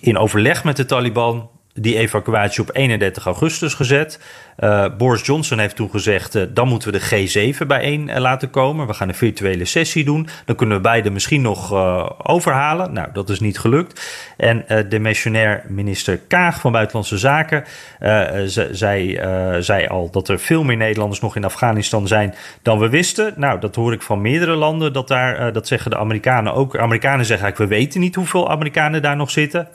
[0.00, 4.18] in overleg met de Taliban die evacuatie op 31 augustus gezet.
[4.58, 8.50] Uh, Boris Johnson heeft toen gezegd: uh, dan moeten we de G7 bijeen uh, laten
[8.50, 8.86] komen.
[8.86, 10.28] We gaan een virtuele sessie doen.
[10.44, 11.72] Dan kunnen we beide misschien nog
[12.26, 12.92] overhalen.
[12.92, 14.00] Nou, dat is niet gelukt.
[14.36, 17.64] En de missionair minister Kaag van Buitenlandse Zaken
[18.46, 19.20] zei,
[19.62, 23.34] zei al dat er veel meer Nederlanders nog in Afghanistan zijn dan we wisten.
[23.36, 24.92] Nou, dat hoor ik van meerdere landen.
[24.92, 26.78] Dat, daar, dat zeggen de Amerikanen ook.
[26.78, 29.68] Amerikanen zeggen eigenlijk: we weten niet hoeveel Amerikanen daar nog zitten.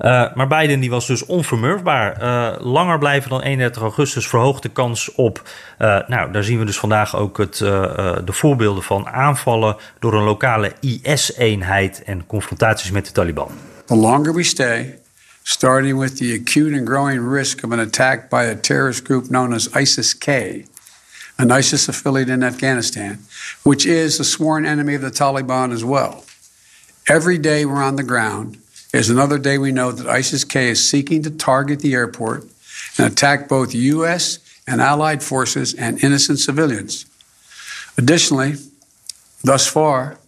[0.00, 2.22] Uh, maar Biden die was dus onvermurfbaar.
[2.22, 5.42] Uh, langer blijven dan 31 augustus verhoogt de kans op.
[5.78, 10.24] Uh, nou, daar zien we dus vandaag ook het, de voorbeelden van aanvallen door een
[10.24, 13.50] lokale IS-eenheid en confrontaties met de Taliban.
[13.84, 14.98] The longer we stay,
[15.42, 19.52] starting with the acute and growing risk of an attack by a terrorist group known
[19.52, 20.64] as ISIS-K,
[21.36, 23.18] an ISIS affiliate in Afghanistan,
[23.62, 26.24] which is a sworn enemy of the Taliban as well.
[27.06, 28.56] Every day we're on the ground
[28.94, 32.44] is another day we know that ISIS K is seeking to target the airport
[32.96, 34.38] and attack both U.S.
[34.68, 37.06] and allied forces and innocent civilians.
[37.98, 38.54] Additionally,
[39.42, 40.18] thus far,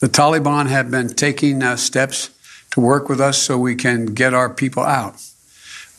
[0.00, 2.30] the Taliban have been taking uh, steps
[2.72, 5.14] to work with us so we can get our people out.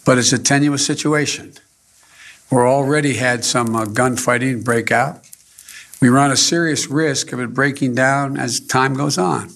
[0.05, 1.53] But it's a tenuous situation.
[2.51, 5.21] We're already had some uh, gunfighting break out.
[5.99, 9.51] We run a serious risk of it breaking down as time goes on.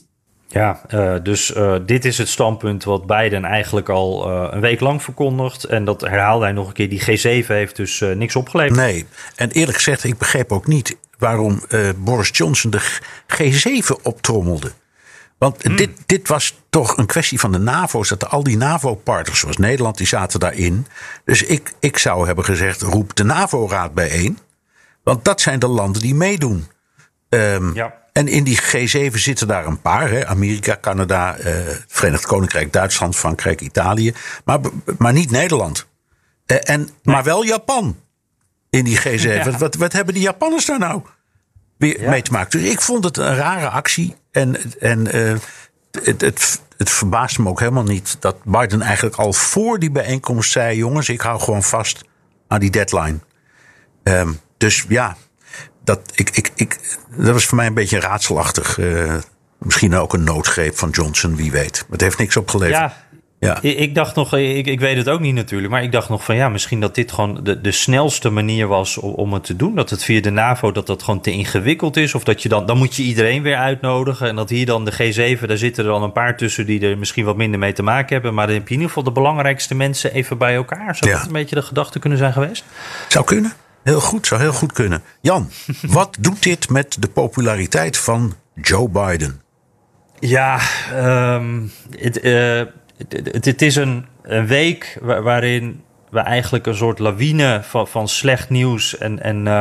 [0.48, 4.80] Ja, uh, dus uh, dit is het standpunt wat Biden eigenlijk al uh, een week
[4.80, 5.64] lang verkondigt.
[5.64, 6.90] En dat herhaalde hij nog een keer.
[6.90, 7.02] Die
[7.44, 8.80] G7 heeft dus niks opgeleverd.
[8.80, 9.06] Nee,
[9.36, 11.62] en eerlijk gezegd, ik begreep ook niet waarom
[11.98, 12.82] Boris Johnson de
[13.28, 14.72] G7 optrommelde.
[15.38, 15.76] Want hmm.
[15.76, 18.04] dit, dit was toch een kwestie van de NAVO.
[18.04, 20.88] Dat al die NAVO-partners, zoals Nederland, die zaten daarin.
[21.26, 24.38] Dus ik, ik zou hebben gezegd, roep de NAVO-raad bijeen.
[25.04, 26.68] Want dat zijn de landen die meedoen.
[27.30, 27.94] Um, ja.
[28.18, 30.28] En in die G7 zitten daar een paar: hè?
[30.28, 31.54] Amerika, Canada, eh,
[31.88, 34.14] Verenigd Koninkrijk, Duitsland, Frankrijk, Italië.
[34.46, 34.60] Maar,
[34.98, 35.88] maar niet Nederland.
[36.46, 37.96] Eh, en, Maar wel Japan
[38.70, 39.44] in die G7.
[39.46, 41.02] Wat, wat, wat, hebben die Japanners daar nou
[41.78, 42.60] weer mee te maken?
[42.60, 44.16] Dus ik vond het een rare actie.
[44.32, 45.38] En, en uh,
[45.92, 50.52] het, het, het verbaasde me ook helemaal niet dat Biden eigenlijk al voor die bijeenkomst
[50.52, 52.04] zei: jongens, ik hou gewoon vast
[52.48, 53.20] aan die deadline.
[54.04, 55.18] Um, dus ja,
[55.88, 58.78] dat, ik, ik, ik, dat was voor mij een beetje raadselachtig.
[58.78, 59.16] Uh,
[59.58, 61.80] misschien ook een noodgreep van Johnson, wie weet.
[61.82, 62.78] Maar het heeft niks opgeleverd.
[62.78, 62.96] Ja,
[63.40, 63.62] ja.
[63.62, 66.36] Ik, dacht nog, ik, ik weet het ook niet natuurlijk, maar ik dacht nog van
[66.36, 69.76] ja, misschien dat dit gewoon de, de snelste manier was om, om het te doen.
[69.76, 72.16] Dat het via de NAVO dat dat gewoon te ingewikkeld is.
[72.16, 74.28] Of dat je dan, dan moet je iedereen weer uitnodigen.
[74.28, 74.94] En dat hier dan de
[75.38, 77.84] G7, daar zitten er dan een paar tussen die er misschien wat minder mee te
[77.84, 78.34] maken hebben.
[78.34, 80.96] Maar dan heb je in ieder geval de belangrijkste mensen even bij elkaar.
[80.96, 82.64] Zou dat een beetje de gedachte kunnen zijn geweest?
[83.08, 83.54] Zou kunnen.
[83.88, 85.02] Heel goed, zou heel goed kunnen.
[85.22, 85.50] Jan,
[85.82, 89.42] wat doet dit met de populariteit van Joe Biden?
[90.20, 90.60] Ja,
[91.36, 92.62] um, het, uh,
[93.08, 98.50] het, het, is een, een week waarin we eigenlijk een soort lawine van, van slecht
[98.50, 99.54] nieuws en, en uh,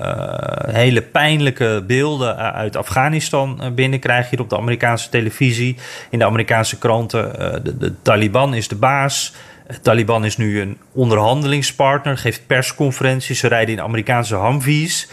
[0.00, 5.76] uh, hele pijnlijke beelden uit Afghanistan binnenkrijgen hier op de Amerikaanse televisie,
[6.10, 7.32] in de Amerikaanse kranten.
[7.64, 9.34] De, de, Taliban is de baas.
[9.82, 15.08] Taliban is nu een onderhandelingspartner, geeft persconferenties, ze rijden in Amerikaanse Humvees.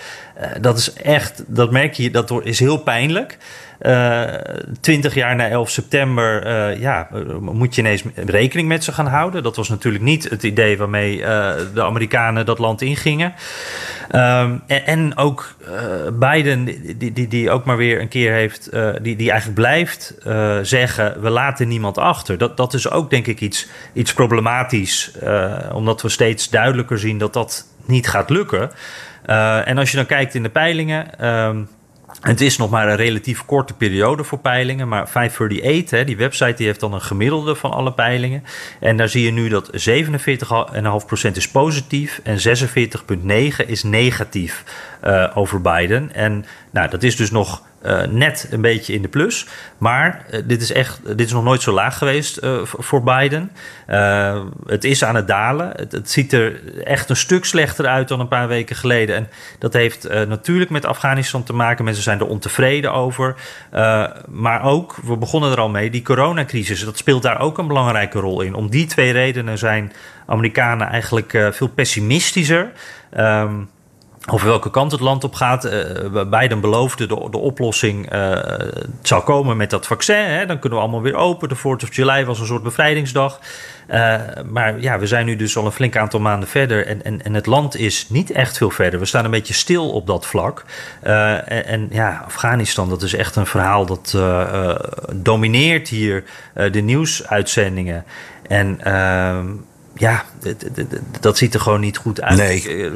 [0.61, 3.37] dat is echt, dat merk je, dat is heel pijnlijk.
[3.81, 4.23] Eh,
[4.79, 7.07] twintig jaar na 11 september uh, ja,
[7.39, 9.43] moet je ineens rekening met ze gaan houden.
[9.43, 11.17] Dat was natuurlijk niet het idee waarmee
[11.73, 13.33] de Amerikanen dat land ingingen.
[14.11, 15.55] Um, en, en, ook
[16.13, 16.65] Biden,
[16.97, 18.69] die, die, die ook maar weer een keer heeft,
[19.01, 20.15] die, die eigenlijk blijft
[20.61, 22.37] zeggen: we laten niemand achter.
[22.37, 25.11] Dat, dat is ook denk ik iets, iets problematisch,
[25.73, 28.71] omdat we steeds duidelijker zien dat dat niet gaat lukken.
[29.65, 31.27] en als je dan kijkt in de peilingen.
[31.27, 31.67] Um,
[32.21, 34.87] het is nog maar een relatief korte periode voor peilingen.
[34.87, 38.43] Maar 538, hè, die website, die heeft dan een gemiddelde van alle peilingen.
[38.79, 42.37] En daar zie je nu dat 47,5% is positief en
[43.61, 44.63] 46,9% is negatief
[45.03, 46.13] uh, over Biden.
[46.13, 49.47] En nou, dat is dus nog uh, net een beetje in de plus.
[49.77, 53.51] Maar uh, dit is echt, dit is nog nooit zo laag geweest uh, voor Biden.
[54.65, 55.71] het is aan het dalen.
[55.75, 59.15] Het, ziet er echt een stuk slechter uit dan een paar weken geleden.
[59.15, 61.83] En dat heeft natuurlijk met Afghanistan te maken.
[61.83, 63.35] Mensen zijn er ontevreden over.
[64.27, 66.85] maar ook, we begonnen er al mee, die coronacrisis.
[66.85, 68.53] Dat speelt daar ook een belangrijke rol in.
[68.53, 69.91] Om die twee redenen zijn
[70.25, 72.71] Amerikanen eigenlijk veel pessimistischer.
[73.17, 73.69] Um,
[74.29, 75.65] over welke kant het land op gaat.
[75.65, 78.37] Uh, Biden beloofde de, de oplossing uh,
[79.01, 80.25] zou komen met dat vaccin.
[80.25, 80.45] Hè?
[80.45, 81.49] Dan kunnen we allemaal weer open.
[81.49, 83.39] De 4th of July was een soort bevrijdingsdag.
[83.89, 84.15] Uh,
[84.49, 86.87] maar ja, we zijn nu dus al een flink aantal maanden verder.
[86.87, 88.99] En, en, en het land is niet echt veel verder.
[88.99, 90.65] We staan een beetje stil op dat vlak.
[91.01, 94.17] En, en, ja, Afghanistan, dat is echt een verhaal dat
[95.15, 96.23] domineert hier
[96.71, 98.05] de nieuwsuitzendingen.
[98.47, 99.47] En ehm,
[100.01, 100.23] ja,
[101.19, 102.37] dat ziet er gewoon niet goed uit.
[102.37, 102.67] Nee.
[102.67, 102.91] Eh,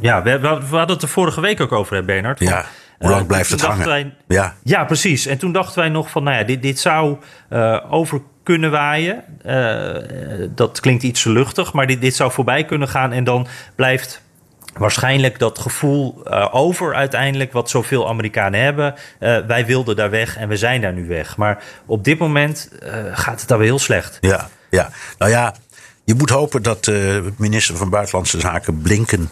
[0.00, 2.38] ja, we, we, hadden het er vorige week ook over, hè, Bernard.
[2.38, 2.64] Van, ja.
[2.98, 3.86] Hoe lang eh, blijft het hangen?
[3.86, 4.54] Wij, ja.
[4.62, 5.26] ja, precies.
[5.26, 7.16] En toen dachten wij nog van, nou ja, dit, dit zou
[7.50, 9.24] uh, over kunnen waaien.
[9.46, 13.12] Uh, dat klinkt iets luchtig, maar dit, dit zou voorbij kunnen gaan.
[13.12, 14.22] En dan blijft
[14.76, 18.94] waarschijnlijk dat gevoel uh, over uiteindelijk, wat zoveel Amerikanen hebben.
[19.20, 21.36] Uh, wij wilden daar weg en we zijn daar nu weg.
[21.36, 24.18] Maar op dit moment uh, gaat het daar wel heel slecht.
[24.20, 24.90] Ja, ja.
[25.18, 25.54] Nou ja,
[26.04, 29.30] je moet hopen dat de minister van Buitenlandse Zaken Blinken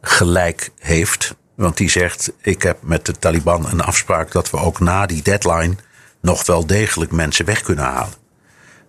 [0.00, 1.36] gelijk heeft.
[1.54, 5.22] Want die zegt: Ik heb met de Taliban een afspraak dat we ook na die
[5.22, 5.74] deadline
[6.20, 8.14] nog wel degelijk mensen weg kunnen halen.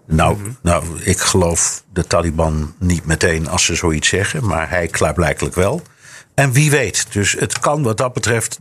[0.07, 0.57] Nou, mm -hmm.
[0.61, 5.81] nou, ik geloof de Taliban niet meteen als ze zoiets zeggen, maar hij klaarblijkelijk wel.
[6.33, 8.57] En wie weet, dus het kan wat dat betreft,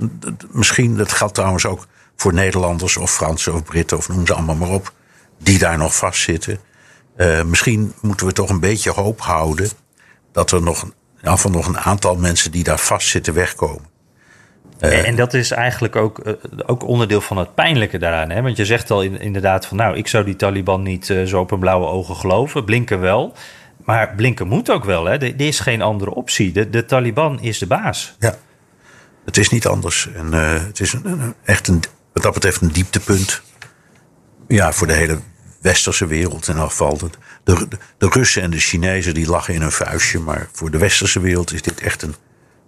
[0.50, 4.54] misschien, dat geldt trouwens ook voor Nederlanders of Fransen of Britten of noem ze allemaal
[4.54, 4.92] maar op,
[5.38, 6.60] die daar nog vastzitten.
[7.18, 9.68] Uh, misschien moeten we toch een beetje hoop houden
[10.33, 10.90] dat er nog,
[11.22, 13.87] in nog een aantal mensen die daar vastzitten wegkomen.
[14.81, 16.33] Uh, en dat is eigenlijk ook, uh,
[16.66, 18.31] ook onderdeel van het pijnlijke daaraan.
[18.31, 18.42] Hè?
[18.42, 21.50] Want je zegt al in, inderdaad van nou, ik zou die Taliban niet zo op
[21.50, 22.64] een blauwe ogen geloven.
[22.64, 23.35] Blinken wel.
[23.85, 25.04] Maar Blinken moet ook wel.
[25.04, 25.12] Hè?
[25.12, 26.52] Er, er is geen andere optie.
[26.52, 28.16] De, de Taliban is de baas.
[28.18, 28.35] Ja,
[29.24, 30.09] het is niet anders.
[30.14, 33.42] En het is een, een, echt een, wat dat betreft een dieptepunt.
[34.48, 35.18] Ja, voor de hele
[35.60, 36.98] westerse wereld elk geval.
[37.44, 37.68] De,
[37.98, 40.18] de, Russen en de Chinezen die lachen in een vuistje.
[40.18, 42.14] Maar voor de westerse wereld is dit echt een,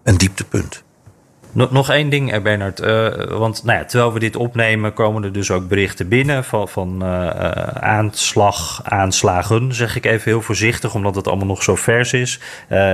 [0.03, 0.83] een dieptepunt.
[1.53, 2.81] Nog, één ding, eh, Bernard.
[2.81, 6.69] Uh, want nou ja, terwijl we dit opnemen, komen er dus ook berichten binnen van,
[6.69, 7.29] van uh,
[7.71, 9.75] aanslag, aanslagen.
[9.75, 12.41] Zeg ik even heel voorzichtig, omdat het allemaal nog zo vers is.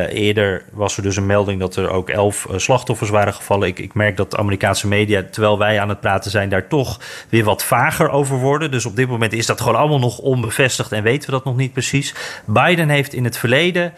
[0.09, 3.69] Eerder was er dus een melding dat er ook elf slachtoffers waren gevallen.
[3.69, 7.01] Ik, ik merk dat de Amerikaanse media, terwijl wij aan het praten zijn, daar toch
[7.29, 8.71] weer wat vager over worden.
[8.71, 11.57] Dus op dit moment is dat gewoon allemaal nog onbevestigd en weten we dat nog
[11.57, 12.15] niet precies.
[12.47, 13.93] Biden heeft in het verleden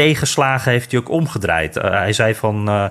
[0.00, 1.76] tegenslagen heeft hij ook omgedraaid.
[1.76, 2.84] Uh, hij zei van, uh,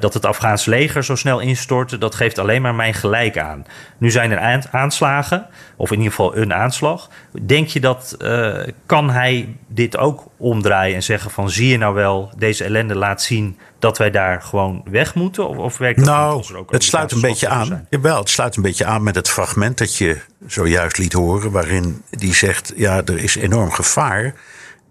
[0.00, 3.64] dat het Afghaanse leger zo snel instort, dat geeft alleen maar mijn gelijk aan.
[3.98, 7.08] Nu zijn er aanslagen, of in ieder geval een aanslag.
[7.42, 11.94] Denk je dat, uh, kan hij dit ook omdraaien en zeggen van, zie je nou
[11.94, 15.48] wel, deze ellende laat zien dat wij daar gewoon weg moeten?
[15.48, 17.86] Of, of werkt dat nou, niet, ook het sluit een beetje aan.
[17.90, 22.02] Jawel, het sluit een beetje aan met het fragment dat je zojuist liet horen, waarin
[22.10, 24.34] die zegt, ja, er is enorm gevaar.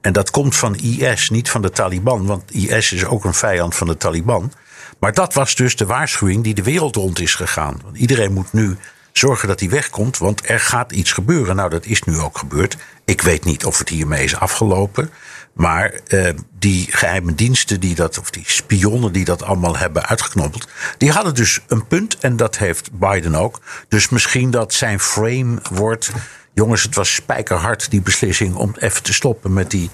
[0.05, 2.25] En dat komt van IS, niet van de Taliban.
[2.25, 4.51] Want IS is ook een vijand van de Taliban.
[4.99, 7.79] Maar dat was dus de waarschuwing die de wereld rond is gegaan.
[7.83, 8.77] Want iedereen moet nu
[9.11, 11.55] zorgen dat hij wegkomt, want er gaat iets gebeuren.
[11.55, 12.77] Nou, dat is nu ook gebeurd.
[13.05, 15.09] Ik weet niet of het hiermee is afgelopen.
[15.53, 20.67] Maar uh, die geheime diensten die dat, of die spionnen die dat allemaal hebben uitgeknoppeld,
[20.97, 23.61] die hadden dus een punt en dat heeft Biden ook.
[23.87, 26.11] Dus misschien dat zijn frame wordt
[26.55, 29.89] Jongens, het was spijkerhard die beslissing om even te stoppen met die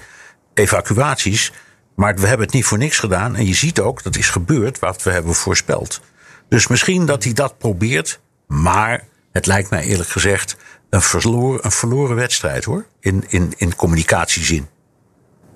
[0.54, 1.52] evacuaties.
[1.94, 3.36] Maar we hebben het niet voor niks gedaan.
[3.36, 6.00] En je ziet ook, dat is gebeurd wat we hebben voorspeld.
[6.48, 8.20] Dus misschien dat hij dat probeert.
[8.46, 10.56] Maar het lijkt mij eerlijk gezegd
[10.90, 12.86] een verloren, een verloren wedstrijd hoor.
[13.00, 14.68] In, in, in communicatiezin.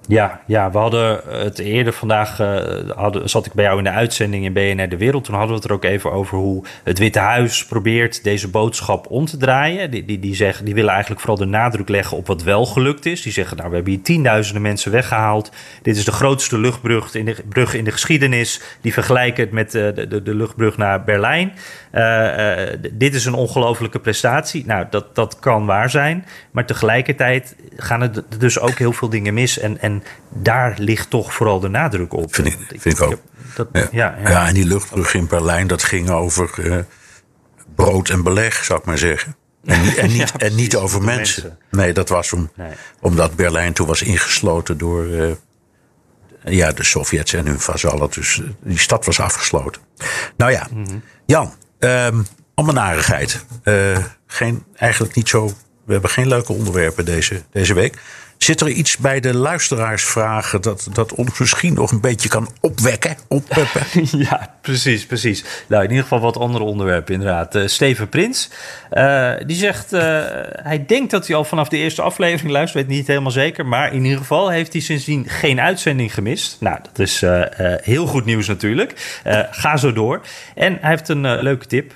[0.09, 3.90] Ja, ja, we hadden het eerder vandaag, uh, hadden, zat ik bij jou in de
[3.90, 5.25] uitzending in BNR De Wereld.
[5.25, 9.11] Toen hadden we het er ook even over hoe het Witte Huis probeert deze boodschap
[9.11, 9.90] om te draaien.
[9.90, 13.07] Die, die, die, zeggen, die willen eigenlijk vooral de nadruk leggen op wat wel gelukt
[13.07, 13.23] is.
[13.23, 15.53] Die zeggen, nou, we hebben hier tienduizenden mensen weggehaald.
[15.83, 18.61] Dit is de grootste luchtbrug in de, brug in de geschiedenis.
[18.81, 21.53] Die vergelijken het met uh, de, de, de, luchtbrug naar Berlijn.
[21.97, 24.67] Uh, dit is een ongelofelijke prestatie.
[24.67, 26.27] Nou, dat, dat kan waar zijn.
[26.51, 29.59] Maar tegelijkertijd gaan er dus ook heel veel dingen mis.
[29.59, 32.35] En, en daar ligt toch vooral de nadruk op.
[32.35, 33.21] Vind ik, vind ik ook.
[33.55, 33.89] Dat, ja.
[33.93, 34.31] Ja, ja.
[34.31, 36.79] ja, en die luchtbrug in Berlijn, dat ging over uh,
[37.75, 39.37] brood en beleg, zou ik maar zeggen.
[39.65, 41.43] En, niet, en, niet, en niet over mensen.
[41.43, 41.59] mensen.
[41.71, 42.73] Nee, dat was om, nee.
[43.01, 45.31] omdat Berlijn toen was ingesloten door uh,
[46.45, 48.11] ja, de Sovjets en hun vazallen.
[48.11, 49.83] Dus die stad was afgesloten.
[50.37, 51.03] Nou ja, mm -hmm.
[51.27, 53.45] Jan, um, om een narigheid.
[53.65, 55.47] Uh, geen, eigenlijk niet zo.
[55.85, 57.99] We hebben geen leuke onderwerpen deze, deze week.
[58.38, 63.16] Zit er iets bij de luisteraarsvragen dat, dat ons misschien nog een beetje kan opwekken?
[63.29, 63.83] Oppeppen?
[64.29, 65.44] ja, precies, precies.
[65.66, 67.55] Nou, in ieder geval wat andere onderwerpen inderdaad.
[67.55, 68.51] Uh, Steven Prins,
[68.92, 70.01] uh, die zegt, uh,
[70.62, 73.66] hij denkt dat hij al vanaf de eerste aflevering luistert, weet niet helemaal zeker.
[73.66, 76.57] Maar in ieder geval heeft hij sindsdien geen uitzending gemist.
[76.61, 77.25] Nou, dat is
[77.81, 79.20] heel goed nieuws natuurlijk.
[79.51, 80.20] ga zo door.
[80.55, 81.92] En hij heeft een leuke tip.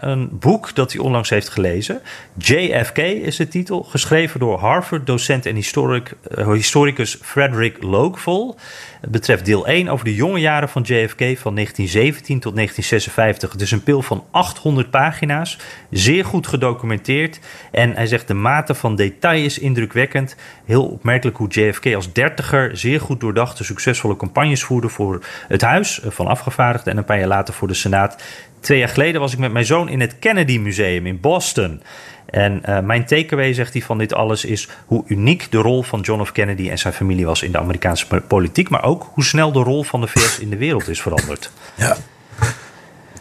[0.00, 2.00] een boek dat hij onlangs heeft gelezen.
[2.36, 8.56] JFK is de titel, geschreven door Harvard-docent en historic, uh, historicus Frederick Loegvol.
[9.00, 13.52] Het betreft deel 1 over de jonge jaren van JFK van 1917 tot 1956.
[13.52, 15.58] Het is een pil van 800 pagina's,
[15.90, 17.40] zeer goed gedocumenteerd.
[17.70, 20.36] En hij zegt de mate van detail is indrukwekkend.
[20.64, 26.00] Heel opmerkelijk hoe JFK als dertiger zeer goed doordachte succesvolle campagnes voerde voor het Huis
[26.04, 28.22] van Afgevaardigden en een paar jaar later voor de Senaat.
[28.60, 31.82] Twee jaar geleden was ik met mijn zoon in het Kennedy Museum in Boston.
[32.30, 36.00] En uh, mijn takeaway, zegt hij, van dit alles is hoe uniek de rol van
[36.00, 36.32] John F.
[36.32, 39.82] Kennedy en zijn familie was in de Amerikaanse politiek, maar ook hoe snel de rol
[39.82, 41.50] van de VS in de wereld is veranderd.
[41.74, 41.96] Ja,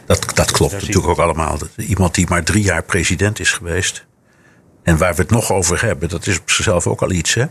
[0.05, 1.57] dat, dat klopt natuurlijk ook allemaal.
[1.75, 4.05] Iemand die maar drie jaar president is geweest.
[4.83, 7.45] En waar we het nog over hebben, dat is op zichzelf ook al iets, hè?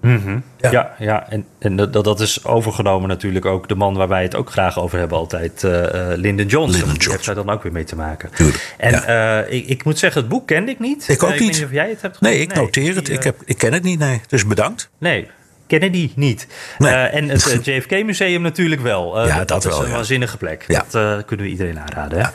[0.00, 0.42] Mm -hmm.
[0.56, 0.70] ja.
[0.70, 4.34] ja, ja, en, en dat, dat is overgenomen natuurlijk ook de man waar wij het
[4.34, 5.70] ook graag over hebben altijd, uh,
[6.14, 6.80] Lyndon Johnson.
[6.80, 8.30] Lyndon Die heeft daar dan ook weer mee te maken.
[8.34, 9.44] Tuurlijk, en ja.
[9.44, 11.08] uh, ik, ik, moet zeggen, het boek kende ik niet.
[11.08, 11.50] Ik ook uh, ik niet.
[11.50, 13.08] Weet niet of jij het hebt Nee, ik noteer het.
[13.08, 14.20] Ik, heb, ik ken het niet, nee.
[14.28, 14.90] Dus bedankt.
[14.98, 15.28] Nee,
[15.66, 16.46] Kennedy niet.
[16.78, 16.92] Nee.
[16.92, 19.22] Uh, en het JFK Museum natuurlijk wel.
[19.22, 19.94] Uh, ja, dat, dat wel, is een ja.
[19.94, 20.64] waanzinnige plek.
[20.66, 20.84] Ja.
[20.90, 22.32] Dat uh, kunnen we iedereen aanraden.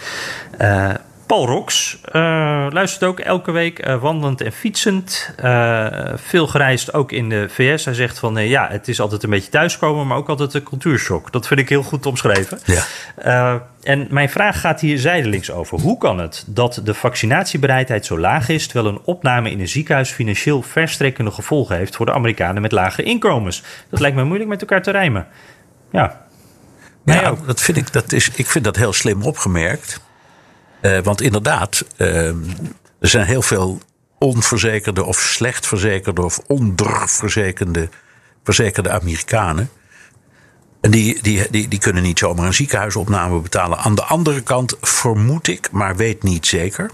[0.57, 1.01] Ja.
[1.33, 1.97] Paul Rox
[2.73, 5.35] luistert ook elke week wandelend en fietsend.
[6.15, 7.85] veel gereisd, ook in de VS.
[7.85, 11.31] Hij zegt van ja, het is altijd een beetje thuiskomen, maar ook altijd een cultuurshock.
[11.31, 12.59] Dat vind ik heel goed omschreven.
[12.65, 13.67] Ja.
[13.83, 15.79] en mijn vraag gaat hier zijdelings over.
[15.79, 20.11] Hoe kan het dat de vaccinatiebereidheid zo laag is, terwijl een opname in een ziekenhuis
[20.11, 23.63] financieel verstrekkende gevolgen heeft voor de Amerikanen met lage inkomens?
[23.89, 25.27] Dat lijkt me moeilijk met elkaar te rijmen.
[25.91, 26.25] Ja.
[27.05, 27.47] Ja, ook.
[27.47, 30.01] dat vind ik, dat is, ik vind dat heel slim opgemerkt.
[30.83, 32.27] Uh, want inderdaad, uh,
[32.99, 33.81] er zijn heel veel
[34.17, 37.89] onverzekerde of slecht verzekerde of onderverzekerde
[38.43, 39.69] verzekerde Amerikanen.
[40.81, 43.77] En die, die, die, die kunnen niet zomaar een ziekenhuisopname betalen.
[43.77, 46.89] Aan de andere kant vermoed ik, maar weet niet zeker,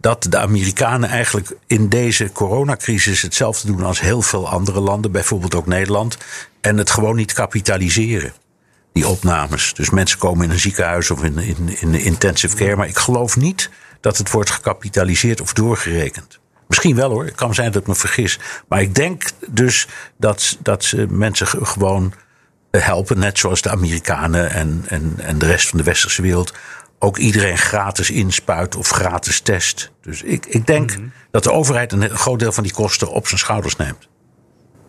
[0.00, 5.54] dat de Amerikanen eigenlijk in deze coronacrisis hetzelfde doen als heel veel andere landen, bijvoorbeeld
[5.54, 6.16] ook Nederland,
[6.60, 8.32] en het gewoon niet kapitaliseren
[8.92, 9.74] die opnames.
[9.74, 12.76] Dus mensen komen in een ziekenhuis of in, in, in de intensive care.
[12.76, 16.40] Maar ik geloof niet dat het wordt gecapitaliseerd of doorgerekend.
[16.68, 18.38] Misschien wel hoor, het kan zijn dat ik me vergis.
[18.68, 22.14] Maar ik denk dus dat, dat ze mensen gewoon
[22.70, 26.54] helpen, net zoals de Amerikanen en, en, en de rest van de westerse wereld.
[26.98, 29.90] Ook iedereen gratis inspuit of gratis test.
[30.02, 31.12] Dus ik, ik denk mm -hmm.
[31.30, 34.08] dat de overheid een groot deel van die kosten op zijn schouders neemt.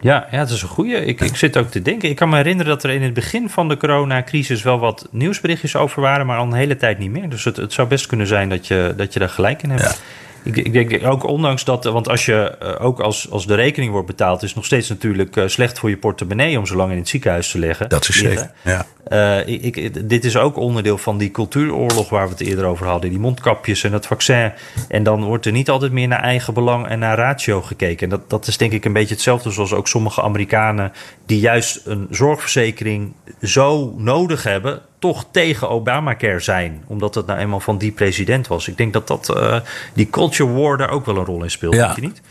[0.01, 1.05] Ja, ja, dat is een goeie.
[1.05, 2.09] Ik, ik zit ook te denken.
[2.09, 5.75] Ik kan me herinneren dat er in het begin van de coronacrisis wel wat nieuwsberichtjes
[5.75, 7.29] over waren, maar al een hele tijd niet meer.
[7.29, 10.01] Dus het, het zou best kunnen zijn dat je, dat je daar gelijk in hebt.
[10.43, 13.91] Ik, ik denk ook ondanks dat, want als je uh, ook als, als de rekening
[13.91, 16.91] wordt betaald, is het nog steeds natuurlijk uh, slecht voor je portemonnee om zo lang
[16.91, 17.89] in het ziekenhuis te liggen.
[17.89, 18.51] Dat is zeker.
[18.63, 18.85] Ja.
[19.07, 22.87] Uh, ik, ik, dit is ook onderdeel van die cultuuroorlog waar we het eerder over
[22.87, 23.09] hadden.
[23.09, 24.51] Die mondkapjes en het vaccin.
[24.87, 28.03] En dan wordt er niet altijd meer naar eigen belang en naar ratio gekeken.
[28.03, 30.91] En dat, dat is denk ik een beetje hetzelfde zoals ook sommige Amerikanen
[31.25, 36.83] die juist een zorgverzekering zo nodig hebben, toch tegen Obamacare zijn.
[36.87, 38.67] Omdat het nou eenmaal van die president was.
[38.67, 39.59] Ik denk dat, dat uh,
[39.93, 41.73] die culture war daar ook wel een rol in speelt.
[41.73, 41.85] Ja.
[41.85, 42.21] Denk je niet?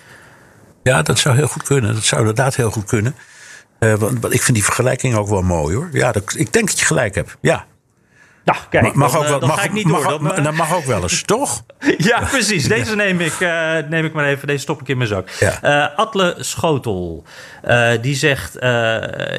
[0.83, 1.95] Ja, dat zou heel goed kunnen.
[1.95, 3.14] Dat zou inderdaad heel goed kunnen.
[3.81, 5.89] Uh, want, ik vind die vergelijking ook wel mooi hoor.
[5.93, 7.37] Ja, dat, ik denk dat je gelijk hebt.
[7.41, 7.66] Ja.
[8.45, 10.22] Nou, kijk, mag dan, ook wel, dan mag, ga ik niet mag, door.
[10.22, 11.64] mag, Dan, dat mag ook wel eens, toch?
[12.11, 12.68] ja, precies.
[12.68, 14.47] Deze neem ik, uh, neem ik maar even.
[14.47, 15.28] Deze stop ik in mijn zak.
[15.30, 15.59] Ja.
[15.64, 17.24] Uh, Atle Schotel,
[17.68, 18.57] uh, die zegt...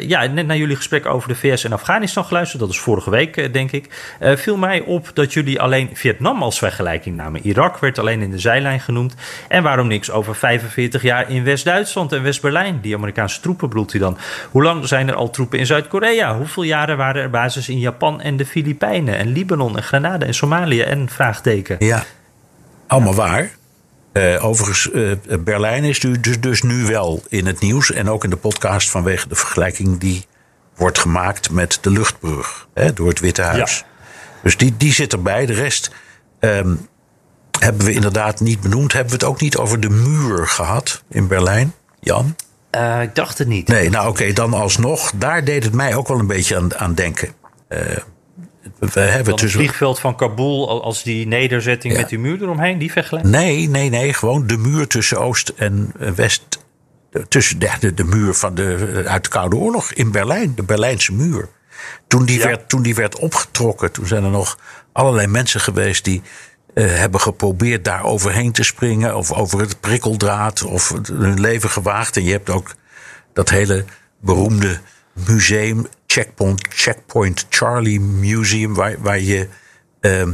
[0.01, 2.61] ja, net naar jullie gesprek over de VS en Afghanistan geluisterd.
[2.61, 4.15] Dat is vorige week, denk ik.
[4.19, 7.45] viel mij op dat jullie alleen Vietnam als vergelijking namen.
[7.45, 9.15] Irak werd alleen in de zijlijn genoemd.
[9.47, 12.79] En waarom niks over 45 jaar in West-Duitsland en West-Berlijn?
[12.81, 14.17] Die Amerikaanse troepen bedoelt hij dan.
[14.51, 16.37] Hoe lang zijn er al troepen in Zuid-Korea?
[16.37, 18.90] Hoeveel jaren waren er basis in Japan en de Filipijnen?
[18.91, 21.75] En Libanon en Grenada en Somalië en vraagteken.
[21.79, 22.03] Ja,
[22.87, 23.49] allemaal waar.
[24.13, 27.91] Uh, overigens, uh, Berlijn is dus, dus nu wel in het nieuws.
[27.91, 30.25] En ook in de podcast vanwege de vergelijking die
[30.75, 33.77] wordt gemaakt met de luchtbrug hè, door het Witte Huis.
[33.77, 33.85] Ja.
[34.43, 35.45] Dus die, die zit erbij.
[35.45, 35.91] De rest
[36.39, 36.87] um,
[37.59, 38.93] hebben we inderdaad niet benoemd.
[38.93, 42.35] Hebben we het ook niet over de muur gehad in Berlijn, Jan?
[42.75, 43.67] Uh, ik dacht het niet.
[43.67, 45.11] Nee, nou oké, okay, dan alsnog.
[45.15, 47.29] Daar deed het mij ook wel een beetje aan, aan denken.
[48.79, 51.99] We hebben het vliegveld van Kabul als die nederzetting ja.
[51.99, 53.33] met die muur eromheen, die vergelijking?
[53.33, 54.13] Nee, nee, nee.
[54.13, 56.59] Gewoon de muur tussen Oost en West.
[57.27, 61.13] Tussen de, de, de muur van de, uit de Koude Oorlog in Berlijn, de Berlijnse
[61.13, 61.49] muur.
[62.07, 62.45] Toen die, ja.
[62.45, 64.59] werd, toen die werd opgetrokken, toen zijn er nog
[64.91, 66.21] allerlei mensen geweest die
[66.73, 69.15] uh, hebben geprobeerd daar overheen te springen.
[69.15, 70.63] Of over het prikkeldraad.
[70.63, 72.17] Of hun leven gewaagd.
[72.17, 72.75] En je hebt ook
[73.33, 73.85] dat hele
[74.19, 74.79] beroemde
[75.27, 79.47] museum, Checkpoint, Checkpoint Charlie Museum, waar, waar je.
[80.01, 80.27] Uh,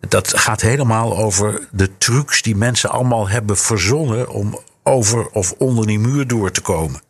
[0.00, 5.86] dat gaat helemaal over de trucs die mensen allemaal hebben verzonnen om over of onder
[5.86, 7.00] die muur door te komen.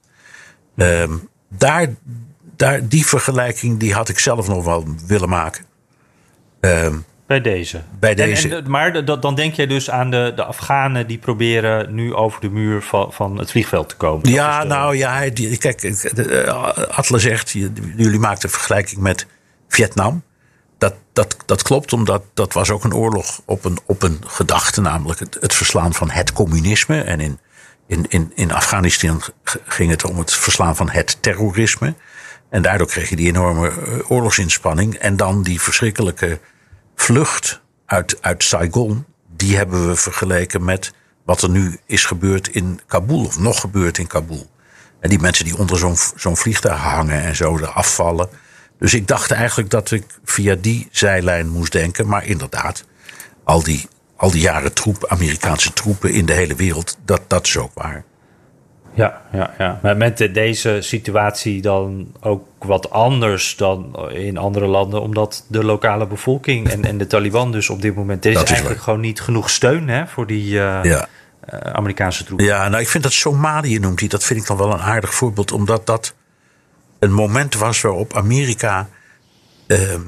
[0.76, 1.04] Uh,
[1.48, 1.88] daar,
[2.56, 5.64] daar, die vergelijking die had ik zelf nog wel willen maken.
[6.60, 6.94] Uh,
[7.32, 7.82] bij deze.
[7.98, 8.48] Bij deze.
[8.48, 12.40] En, en, maar dan denk jij dus aan de, de Afghanen die proberen nu over
[12.40, 14.30] de muur van, van het vliegveld te komen.
[14.30, 14.66] Ja, de...
[14.66, 15.92] nou ja, die, kijk,
[16.90, 17.50] Atle zegt,
[17.96, 19.26] jullie maakten een vergelijking met
[19.68, 20.22] Vietnam.
[20.78, 24.80] Dat, dat, dat klopt, omdat dat was ook een oorlog op een, op een gedachte,
[24.80, 27.00] namelijk het, het verslaan van het communisme.
[27.02, 27.38] En in,
[27.86, 29.22] in, in, in Afghanistan
[29.66, 31.94] ging het om het verslaan van het terrorisme.
[32.50, 33.72] En daardoor kreeg je die enorme
[34.08, 34.94] oorlogsinspanning.
[34.94, 36.38] En dan die verschrikkelijke
[37.02, 39.04] vlucht uit, uit Saigon,
[39.36, 40.92] die hebben we vergeleken met
[41.24, 44.50] wat er nu is gebeurd in Kabul, of nog gebeurt in Kabul.
[45.00, 48.28] En die mensen die onder zo'n zo'n vliegtuig hangen en zo er afvallen.
[48.78, 52.08] Dus ik dacht eigenlijk dat ik via die zijlijn moest denken.
[52.08, 52.84] Maar inderdaad,
[53.44, 57.56] al die, al die jaren troep, Amerikaanse troepen in de hele wereld, dat, dat is
[57.56, 58.04] ook waar.
[58.94, 59.78] Ja, ja, ja.
[59.82, 65.64] Maar met de, deze situatie dan ook wat anders dan in andere landen, omdat de
[65.64, 68.24] lokale bevolking en, en de Taliban dus op dit moment.
[68.24, 68.84] Er is, is eigenlijk waar.
[68.84, 71.08] gewoon niet genoeg steun hè, voor die uh, Ja.
[71.52, 72.46] uh, Amerikaanse troepen.
[72.46, 75.14] Ja, nou ik vind dat Somalië noemt hij, dat vind ik dan wel een aardig
[75.14, 76.14] voorbeeld, omdat dat
[76.98, 78.88] een moment was waarop Amerika
[79.66, 80.00] ehm,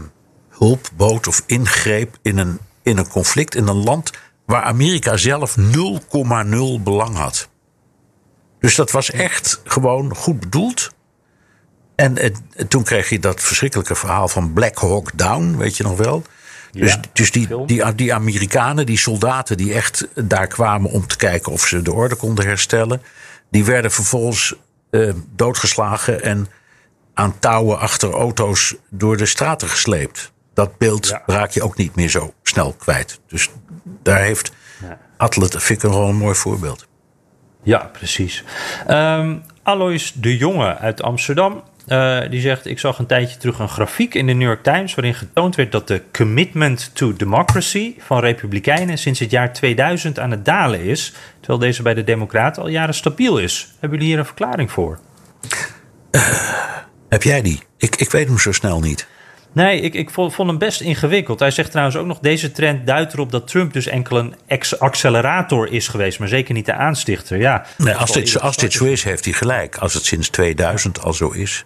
[0.49, 4.11] hulp bood of ingreep in een, in een conflict in een land
[4.47, 5.65] waar Amerika zelf 0,0
[6.83, 7.49] belang had.
[8.65, 10.91] Dus dat was echt gewoon goed bedoeld.
[11.95, 12.19] En
[12.69, 16.23] toen kreeg je dat verschrikkelijke verhaal van Black Hawk Down, weet je nog wel?
[16.71, 21.17] Dus, Ja, dus die, die, die Amerikanen, die soldaten die echt daar kwamen om te
[21.17, 23.03] kijken of ze de orde konden herstellen,
[23.51, 24.55] die werden vervolgens
[24.91, 26.49] eh, doodgeslagen en
[27.15, 30.33] aan touwen achter auto's door de straten gesleept.
[30.55, 31.23] Dat beeld Ja.
[31.27, 33.21] raak je ook niet meer zo snel kwijt.
[33.29, 33.51] Dus
[34.03, 34.53] daar heeft
[34.83, 34.99] Ja.
[35.17, 36.87] Atlet, ik wel een mooi voorbeeld.
[37.65, 38.45] Ja, precies.
[38.87, 41.63] Ehm, Alois de Jonge uit Amsterdam.
[41.87, 44.95] eh, die zegt: Ik zag een tijdje terug een grafiek in de New York Times.
[44.95, 48.99] waarin getoond werd dat de commitment to democracy van Republikeinen.
[48.99, 51.13] sinds het jaar 2000 aan het dalen is.
[51.41, 53.69] Terwijl deze bij de Democraten al jaren stabiel is.
[53.81, 54.99] Hebben jullie hier een verklaring voor?
[57.09, 57.63] Heb jij die?
[57.77, 59.07] Ik, ik weet hem zo snel niet.
[59.55, 61.39] Nee, ik, ik vond, vond hem best ingewikkeld.
[61.39, 64.35] Hij zegt trouwens ook nog: deze trend duidt erop dat Trump dus enkel een
[64.79, 67.39] accelerator is geweest, maar zeker niet de aanstichter.
[67.39, 69.77] Ja, Nee, als, dit, als dit zo is, heeft hij gelijk.
[69.77, 71.65] Als het sinds 2000 al zo is.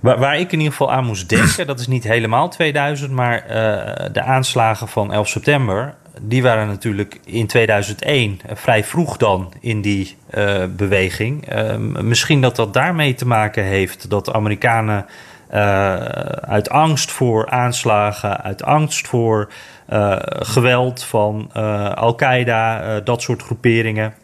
[0.00, 3.38] Waar, waar ik in ieder geval aan moest denken, dat is niet helemaal 2000, maar
[3.46, 9.52] eh, de aanslagen van 11 september, die waren natuurlijk in 2001 eh, vrij vroeg dan
[9.60, 11.48] in die eh, beweging.
[11.48, 15.06] Eh, misschien dat dat daarmee te maken heeft dat de Amerikanen
[15.48, 15.94] eh,
[16.40, 19.48] uit angst voor aanslagen, uit angst voor
[19.86, 24.14] eh, geweld van eh, Al-Qaeda, dat soort groeperingen.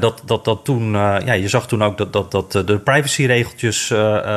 [0.00, 3.88] Dat, dat, dat toen, ja, je zag toen ook dat, dat, dat de privacyregeltjes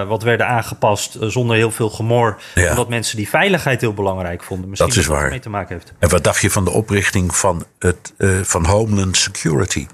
[0.07, 2.41] wat werden aangepast zonder heel veel gemor.
[2.53, 2.69] Ja.
[2.69, 4.69] Omdat mensen die veiligheid heel belangrijk vonden.
[4.69, 5.29] Misschien Dat is dat waar.
[5.29, 5.93] mee te maken heeft.
[5.99, 9.87] En wat dacht je van de oprichting van, het, van Homeland Security?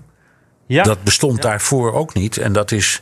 [0.65, 2.37] Ja, Dat bestond daarvoor ook niet.
[2.37, 3.01] En dat is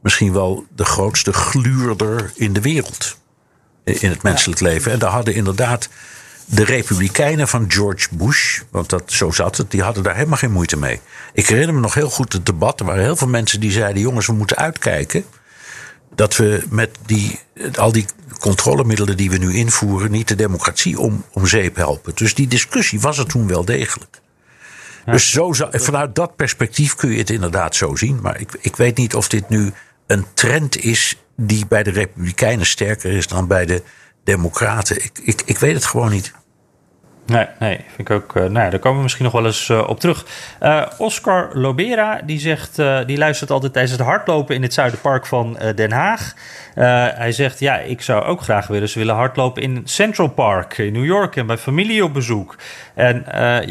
[0.00, 3.18] misschien wel de grootste gluurder in de wereld.
[3.84, 4.92] In het menselijk leven.
[4.92, 5.88] En daar hadden inderdaad
[6.44, 10.52] de Republikeinen van George Bush, want dat, zo zat het, die hadden daar helemaal geen
[10.52, 11.00] moeite mee.
[11.32, 12.80] Ik herinner me nog heel goed het debat.
[12.80, 15.24] Er waren heel veel mensen die zeiden: jongens, we moeten uitkijken
[16.14, 17.38] dat we met die,
[17.74, 18.06] al die
[18.38, 22.12] controlemiddelen die we nu invoeren, niet de democratie om, om zeep helpen.
[22.14, 24.20] Dus die discussie was er toen wel degelijk.
[25.04, 28.18] Dus zo, vanuit dat perspectief kun je het inderdaad zo zien.
[28.22, 29.72] Maar ik, ik weet niet of dit nu
[30.10, 33.82] een trend is die bij de Republikeinen sterker is dan bij de
[34.24, 34.96] Democraten.
[34.96, 36.32] Ik, ik, ik weet het gewoon niet.
[37.26, 38.34] Nee, nee, vind ik ook.
[38.34, 40.26] Uh, nou ja, daar komen we misschien nog wel eens uh, op terug.
[40.62, 45.58] Uh, Oscar Lobera, die zegt, die luistert altijd tijdens het hardlopen in het Zuiderpark van
[45.74, 46.34] Den Haag.
[47.14, 51.04] hij zegt, ja, ik zou ook graag eens willen hardlopen in Central Park in New
[51.04, 52.56] York en bij familie op bezoek.
[53.00, 53.22] En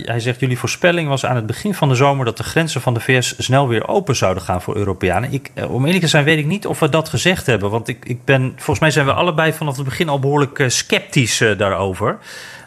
[0.06, 2.94] hij zegt, jullie voorspelling was aan het begin van de zomer dat de grenzen van
[2.94, 5.34] de VS snel weer open zouden gaan voor Europeanen.
[5.34, 8.06] Ik, om eerlijk te zijn weet ik niet of we dat gezegd hebben, want ik,
[8.06, 12.18] ik ben, volgens mij zijn we allebei vanaf het begin al behoorlijk sceptisch daarover.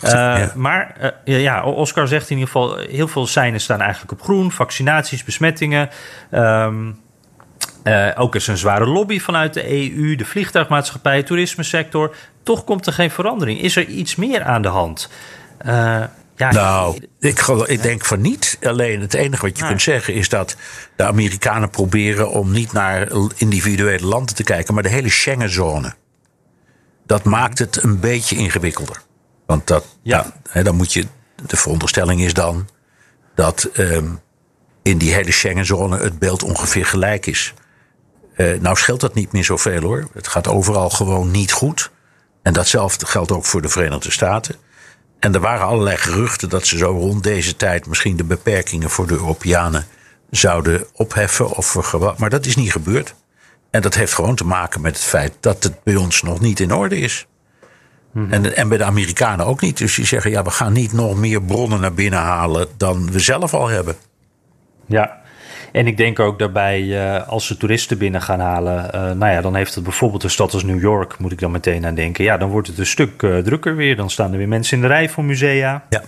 [0.04, 4.22] Uh, Maar uh, ja, Oscar zegt in ieder geval: heel veel seinen staan eigenlijk op
[4.22, 4.52] groen.
[4.52, 5.90] Vaccinaties, besmettingen.
[6.30, 7.00] Um,
[7.84, 12.14] uh, ook is een zware lobby vanuit de EU, de vliegtuigmaatschappij, toerismesector.
[12.42, 13.60] Toch komt er geen verandering.
[13.60, 15.10] Is er iets meer aan de hand?
[16.42, 18.58] Ja, nou, ik, ik, denk van niet.
[18.62, 20.56] Alleen het enige wat je kunt zeggen is dat
[20.96, 25.94] de Amerikanen proberen om niet naar individuele landen te kijken, maar de hele Schengenzone.
[27.06, 29.02] Dat maakt het een beetje ingewikkelder.
[29.46, 30.32] Want dat, ja.
[30.62, 31.06] dan moet je.
[31.46, 32.68] De veronderstelling is dan
[33.34, 34.20] dat um,
[34.82, 37.54] in die hele Schengenzone het beeld ongeveer gelijk is.
[38.36, 40.08] Uh, nou scheelt dat niet meer zoveel hoor.
[40.14, 41.90] Het gaat overal gewoon niet goed.
[42.42, 44.56] En datzelfde geldt ook voor de Verenigde Staten.
[45.22, 49.06] En er waren allerlei geruchten dat ze zo rond deze tijd misschien de beperkingen voor
[49.06, 49.86] de Europeanen
[50.30, 51.50] zouden opheffen.
[51.50, 53.14] Of maar dat is niet gebeurd.
[53.70, 56.60] En dat heeft gewoon te maken met het feit dat het bij ons nog niet
[56.60, 57.26] in orde is.
[58.12, 58.32] Mhm.
[58.32, 59.78] En, en bij de Amerikanen ook niet.
[59.78, 63.18] Dus die zeggen, ja, we gaan niet nog meer bronnen naar binnen halen dan we
[63.18, 63.96] zelf al hebben.
[64.86, 65.21] Ja,
[65.72, 69.40] en ik denk ook daarbij, uh, als ze toeristen binnen gaan halen, uh, nou ja,
[69.40, 72.24] dan heeft het bijvoorbeeld een stad als New York, moet ik dan meteen aan denken.
[72.24, 73.96] Ja, dan wordt het een stuk uh, drukker weer.
[73.96, 75.84] Dan staan er weer mensen in de rij voor musea.
[75.88, 76.02] Ja.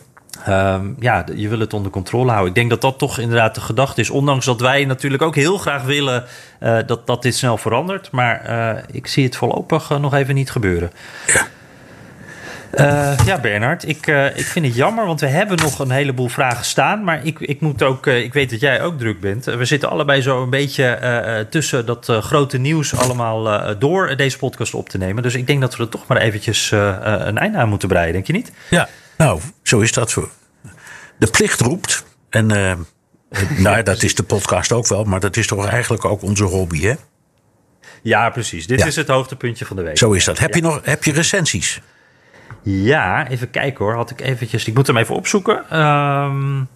[0.75, 2.49] Um, ja, je wil het onder controle houden.
[2.49, 4.11] Ik denk dat dat toch inderdaad de gedachte is.
[4.11, 6.25] Ondanks dat wij natuurlijk ook heel graag willen
[6.87, 8.11] dat, dat dit snel verandert.
[8.11, 10.91] Maar ik zie het voorlopig nog even niet gebeuren.
[11.27, 11.47] Ja.
[12.81, 16.29] Uh, ja, Bernard, ik, uh, ik vind het jammer, want we hebben nog een heleboel
[16.29, 17.05] vragen staan.
[17.05, 19.45] Maar ik, ik moet ook, uh, ik weet dat jij ook druk bent.
[19.45, 24.89] we zitten allebei zo een beetje tussen dat grote nieuws allemaal door deze podcast op
[24.89, 25.23] te nemen.
[25.23, 28.27] Dus ik denk dat we er toch maar eventjes een einde aan moeten breiden, denk
[28.27, 28.53] je niet?
[28.71, 30.19] Ja, nou, zo is dat.
[31.19, 32.05] De plicht roept.
[32.31, 32.47] En
[33.57, 36.81] nou, dat is de podcast ook wel, maar dat is toch eigenlijk ook onze hobby,
[36.81, 36.95] hè?
[38.03, 38.67] Ja, precies.
[38.67, 39.99] Dit is het hoogtepuntje van de week.
[39.99, 40.39] Zo is dat.
[40.39, 41.81] Heb je nog heb je recensies?
[42.63, 43.95] Ja, even kijken hoor.
[43.95, 44.67] Had ik eventjes.
[44.67, 45.81] Ik moet hem even opzoeken.
[45.81, 46.69] Um,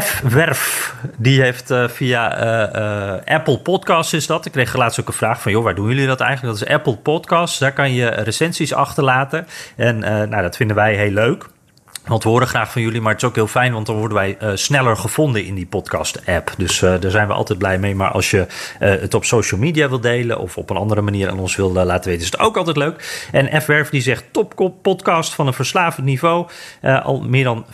[0.00, 0.20] F.
[0.20, 4.46] Werf, die heeft uh, via uh, uh, Apple Podcasts is dat.
[4.46, 6.58] Ik kreeg laatst ook een vraag van, joh, waar doen jullie dat eigenlijk?
[6.58, 7.58] Dat is Apple Podcasts.
[7.58, 9.46] Daar kan je recensies achterlaten.
[9.76, 11.48] En nou, dat vinden wij heel leuk.
[12.08, 14.16] Want we horen graag van jullie, maar het is ook heel fijn, want dan worden
[14.16, 16.54] wij uh, sneller gevonden in die podcast-app.
[16.56, 17.94] Dus uh, daar zijn we altijd blij mee.
[17.94, 18.46] Maar als je uh,
[18.78, 22.10] het op social media wil delen of op een andere manier aan ons wil laten
[22.10, 23.28] weten, is het ook altijd leuk.
[23.32, 23.90] En F.
[23.90, 26.46] Die zegt: topkop podcast van een verslavend niveau.
[26.82, 27.66] al meer dan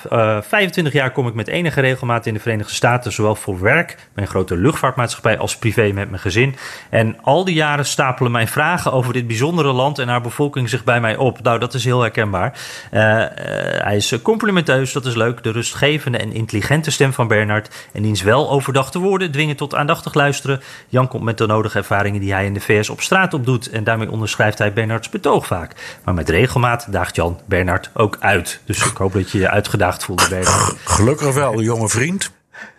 [0.42, 4.26] 25 jaar kom ik met enige regelmaat in de Verenigde Staten, zowel voor werk, mijn
[4.26, 6.56] grote luchtvaartmaatschappij, als privé met mijn gezin.
[6.90, 10.84] En al die jaren stapelen mijn vragen over dit bijzondere land en haar bevolking zich
[10.84, 11.42] bij mij op.
[11.42, 12.58] Nou, dat is heel herkenbaar.
[12.90, 15.42] hij is complimenteus, dat is leuk.
[15.42, 20.14] De rustgevende en intelligente stem van Bernard en diens wel overdachte woorden dwingen tot aandachtig
[20.14, 20.60] luisteren.
[20.88, 23.84] Jan komt met de nodige ervaringen die hij in de VS op straat opdoet en
[23.84, 25.98] daarmee onderschrijft hij Bernards betoog vaak.
[26.04, 28.60] Maar met regelmaat daagt Jan Bernard ook uit.
[28.64, 30.74] Dus ik hoop dat je je uitgedaagd voelde, Bernard.
[30.84, 32.30] Gelukkig wel, jonge vriend.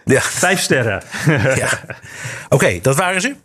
[0.05, 0.21] Ja.
[0.21, 1.03] Vijf sterren.
[1.55, 1.69] ja.
[2.49, 3.44] Oké, dat waren ze.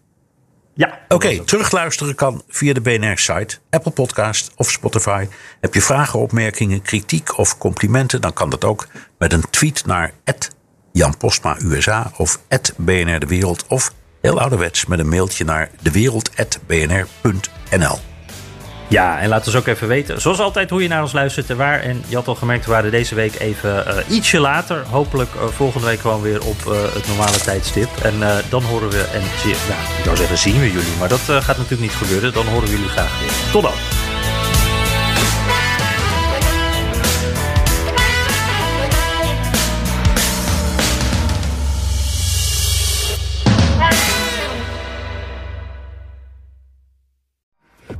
[0.81, 0.99] Ja.
[1.09, 5.27] Oké, terugluisteren kan via de BNR-site, Apple Podcast of Spotify.
[5.61, 8.87] Heb je vragen, opmerkingen, kritiek of complimenten, dan kan dat ook
[9.19, 10.13] met een tweet naar
[10.93, 12.41] Jan Postma USA of
[12.77, 18.10] BNR De Wereld of heel ouderwets met een mailtje naar dewereld.bnr.nl.
[18.91, 21.57] Ja, en laat ons ook even weten, zoals altijd, hoe je naar ons luistert en
[21.57, 21.81] waar.
[21.81, 24.85] En je had al gemerkt, we waren deze week even uh, ietsje later.
[24.91, 27.89] Hopelijk uh, volgende week gewoon weer op uh, het normale tijdstip.
[28.03, 28.15] En
[28.49, 31.81] dan horen we, en ja, ik zou zeggen zien we jullie, maar dat gaat natuurlijk
[31.81, 32.33] niet gebeuren.
[32.33, 33.53] Dan horen we jullie graag weer.
[33.53, 34.00] Tot dan!